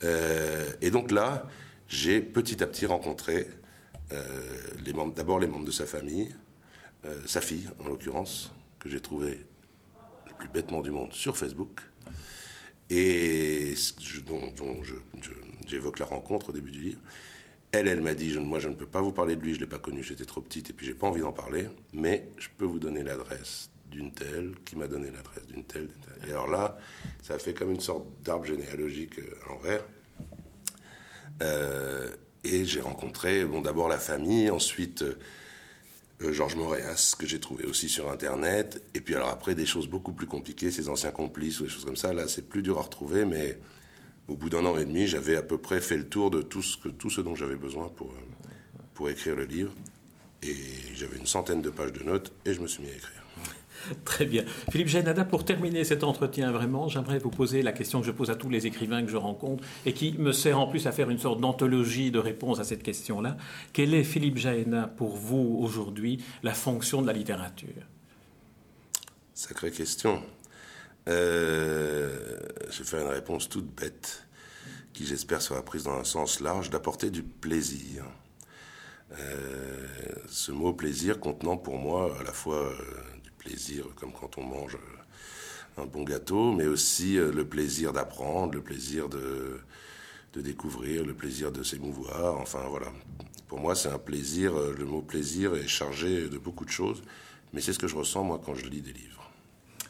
Euh, 0.03 0.69
et 0.81 0.91
donc 0.91 1.11
là, 1.11 1.47
j'ai 1.87 2.21
petit 2.21 2.61
à 2.63 2.67
petit 2.67 2.85
rencontré 2.85 3.47
les 4.83 4.91
membres, 4.91 5.13
d'abord 5.13 5.39
les 5.39 5.45
membres 5.45 5.65
de 5.65 5.71
sa 5.71 5.85
famille, 5.85 6.33
sa 7.27 7.41
fille 7.41 7.67
en 7.79 7.87
l'occurrence, 7.89 8.51
que 8.79 8.89
j'ai 8.89 8.99
trouvé 8.99 9.45
le 10.27 10.33
plus 10.39 10.49
bêtement 10.49 10.81
du 10.81 10.89
monde 10.89 11.13
sur 11.13 11.37
Facebook. 11.37 11.81
Et 12.89 13.75
dont, 14.25 14.51
j'évoque 15.69 15.99
la 15.99 16.05
rencontre 16.05 16.49
au 16.49 16.51
début 16.51 16.71
du 16.71 16.81
livre. 16.81 16.99
Elle, 17.71 17.87
elle 17.87 18.01
m'a 18.01 18.15
dit, 18.15 18.37
moi 18.39 18.59
je 18.59 18.67
ne 18.67 18.73
peux 18.73 18.87
pas 18.87 19.01
vous 19.01 19.11
parler 19.11 19.35
de 19.35 19.41
lui, 19.41 19.51
je 19.53 19.59
ne 19.59 19.61
l'ai 19.61 19.69
pas 19.69 19.77
connu, 19.77 20.03
j'étais 20.03 20.25
trop 20.25 20.41
petite 20.41 20.71
et 20.71 20.73
puis 20.73 20.85
j'ai 20.85 20.95
pas 20.95 21.07
envie 21.07 21.21
d'en 21.21 21.31
parler, 21.31 21.67
mais 21.93 22.27
je 22.37 22.47
peux 22.57 22.65
vous 22.65 22.79
donner 22.79 23.03
l'adresse 23.03 23.69
d'une 23.91 24.11
telle 24.11 24.55
qui 24.65 24.75
m'a 24.75 24.87
donné 24.87 25.11
l'adresse 25.11 25.47
d'une 25.47 25.63
telle, 25.63 25.89
Et 26.27 26.31
alors 26.31 26.47
là, 26.47 26.77
ça 27.23 27.39
fait 27.39 27.53
comme 27.53 27.71
une 27.71 27.79
sorte 27.79 28.05
d'arbre 28.23 28.45
généalogique 28.45 29.19
euh, 29.19 29.45
à 29.45 29.49
l'envers. 29.49 29.83
Euh, 31.41 32.09
et 32.43 32.65
j'ai 32.65 32.81
rencontré, 32.81 33.45
bon, 33.45 33.61
d'abord 33.61 33.89
la 33.89 33.97
famille, 33.97 34.49
ensuite 34.49 35.01
euh, 35.01 35.17
euh, 36.21 36.31
Georges 36.31 36.55
Moréas, 36.55 37.15
que 37.17 37.27
j'ai 37.27 37.39
trouvé 37.39 37.65
aussi 37.65 37.89
sur 37.89 38.11
Internet. 38.11 38.81
Et 38.93 39.01
puis 39.01 39.15
alors 39.15 39.29
après, 39.29 39.55
des 39.55 39.65
choses 39.65 39.87
beaucoup 39.87 40.13
plus 40.13 40.27
compliquées, 40.27 40.71
ses 40.71 40.89
anciens 40.89 41.11
complices 41.11 41.59
ou 41.59 41.63
des 41.63 41.69
choses 41.69 41.85
comme 41.85 41.97
ça. 41.97 42.13
Là, 42.13 42.27
c'est 42.27 42.47
plus 42.47 42.61
dur 42.61 42.77
à 42.77 42.81
retrouver, 42.81 43.25
mais 43.25 43.57
au 44.29 44.35
bout 44.35 44.49
d'un 44.49 44.65
an 44.65 44.77
et 44.77 44.85
demi, 44.85 45.07
j'avais 45.07 45.35
à 45.35 45.41
peu 45.41 45.57
près 45.57 45.81
fait 45.81 45.97
le 45.97 46.07
tour 46.07 46.29
de 46.29 46.41
tout 46.41 46.61
ce, 46.61 46.77
que, 46.77 46.89
tout 46.89 47.09
ce 47.09 47.21
dont 47.21 47.35
j'avais 47.35 47.55
besoin 47.55 47.89
pour, 47.89 48.07
euh, 48.07 48.79
pour 48.93 49.09
écrire 49.09 49.35
le 49.35 49.45
livre. 49.45 49.73
Et 50.43 50.55
j'avais 50.95 51.17
une 51.17 51.25
centaine 51.25 51.61
de 51.61 51.69
pages 51.69 51.91
de 51.91 52.03
notes 52.03 52.31
et 52.45 52.53
je 52.53 52.61
me 52.61 52.67
suis 52.67 52.83
mis 52.83 52.89
à 52.89 52.93
écrire. 52.93 53.23
Très 54.05 54.25
bien. 54.25 54.43
Philippe 54.71 54.87
Genada, 54.87 55.25
pour 55.25 55.45
terminer 55.45 55.83
cet 55.83 56.03
entretien, 56.03 56.51
vraiment, 56.51 56.87
j'aimerais 56.87 57.19
vous 57.19 57.29
poser 57.29 57.61
la 57.61 57.71
question 57.71 58.01
que 58.01 58.07
je 58.07 58.11
pose 58.11 58.29
à 58.29 58.35
tous 58.35 58.49
les 58.49 58.67
écrivains 58.67 59.03
que 59.03 59.11
je 59.11 59.17
rencontre 59.17 59.63
et 59.85 59.93
qui 59.93 60.13
me 60.17 60.31
sert 60.31 60.59
en 60.59 60.67
plus 60.67 60.87
à 60.87 60.91
faire 60.91 61.09
une 61.09 61.17
sorte 61.17 61.41
d'anthologie 61.41 62.11
de 62.11 62.19
réponse 62.19 62.59
à 62.59 62.63
cette 62.63 62.83
question-là. 62.83 63.37
Quelle 63.73 63.93
est, 63.93 64.03
Philippe 64.03 64.37
Jaéna, 64.37 64.87
pour 64.87 65.15
vous 65.15 65.57
aujourd'hui, 65.59 66.23
la 66.43 66.53
fonction 66.53 67.01
de 67.01 67.07
la 67.07 67.13
littérature? 67.13 67.67
Sacrée 69.33 69.71
question. 69.71 70.21
Euh, 71.07 72.37
je 72.69 72.79
vais 72.79 72.83
faire 72.83 73.01
une 73.01 73.13
réponse 73.13 73.49
toute 73.49 73.65
bête, 73.65 74.27
qui 74.93 75.05
j'espère 75.05 75.41
sera 75.41 75.63
prise 75.63 75.83
dans 75.83 75.97
un 75.97 76.03
sens 76.03 76.39
large, 76.39 76.69
d'apporter 76.69 77.09
du 77.09 77.23
plaisir. 77.23 78.05
Euh, 79.17 79.87
ce 80.27 80.51
mot 80.51 80.73
plaisir 80.73 81.19
contenant 81.19 81.57
pour 81.57 81.77
moi 81.77 82.15
à 82.19 82.23
la 82.23 82.31
fois 82.31 82.57
euh, 82.57 82.75
plaisir 83.39 83.85
comme 83.95 84.13
quand 84.13 84.37
on 84.37 84.43
mange 84.43 84.77
un 85.77 85.85
bon 85.85 86.03
gâteau, 86.03 86.51
mais 86.51 86.67
aussi 86.67 87.17
euh, 87.17 87.31
le 87.31 87.45
plaisir 87.45 87.93
d'apprendre, 87.93 88.53
le 88.53 88.61
plaisir 88.61 89.09
de, 89.09 89.59
de 90.33 90.41
découvrir, 90.41 91.05
le 91.05 91.13
plaisir 91.13 91.51
de 91.51 91.63
s'émouvoir. 91.63 92.37
Enfin 92.37 92.63
voilà. 92.69 92.91
Pour 93.47 93.59
moi, 93.59 93.73
c'est 93.75 93.89
un 93.89 93.97
plaisir. 93.97 94.55
Euh, 94.55 94.75
le 94.77 94.85
mot 94.85 95.01
plaisir 95.01 95.55
est 95.55 95.67
chargé 95.67 96.29
de 96.29 96.37
beaucoup 96.37 96.65
de 96.65 96.69
choses, 96.69 97.01
mais 97.53 97.61
c'est 97.61 97.73
ce 97.73 97.79
que 97.79 97.87
je 97.87 97.95
ressens 97.95 98.23
moi 98.23 98.39
quand 98.43 98.53
je 98.53 98.67
lis 98.67 98.81
des 98.81 98.93
livres. 98.93 99.28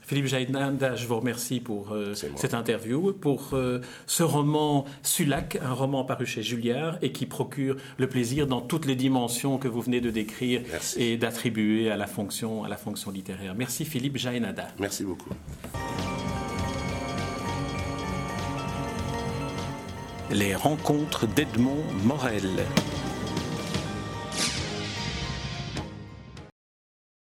Philippe 0.10 0.26
Jaïdnanda, 0.26 0.96
je 0.96 1.06
vous 1.06 1.18
remercie 1.18 1.60
pour 1.60 1.92
euh, 1.92 2.16
cette 2.16 2.56
interview, 2.56 3.14
pour 3.14 3.52
euh, 3.54 3.80
ce 4.08 4.24
roman 4.24 4.86
Sulac, 5.04 5.60
un 5.62 5.74
roman 5.74 6.04
paru 6.04 6.26
chez 6.26 6.42
Julliard 6.42 6.98
et 7.04 7.12
qui 7.12 7.28
procure 7.28 7.76
le 8.00 8.10
plaisir 8.10 8.48
dans 8.48 8.60
toutes 8.60 8.88
les 8.88 8.96
dimensions 8.96 9.60
que 9.60 9.68
vous 9.68 9.82
venez 9.82 10.02
de 10.02 10.10
décrire 10.10 10.64
et 10.98 11.16
d'attribuer 11.16 11.92
à 11.92 11.96
la 11.96 12.08
fonction, 12.08 12.64
à 12.64 12.70
la 12.70 12.76
fonction 12.76 13.12
littéraire. 13.12 13.54
Merci 13.56 13.86
Philippe 13.86 14.18
Jaïnada. 14.18 14.70
Merci 14.80 15.04
beaucoup. 15.04 15.30
Les 20.32 20.56
rencontres 20.56 21.28
d'Edmond 21.28 21.84
Morel. 22.04 22.66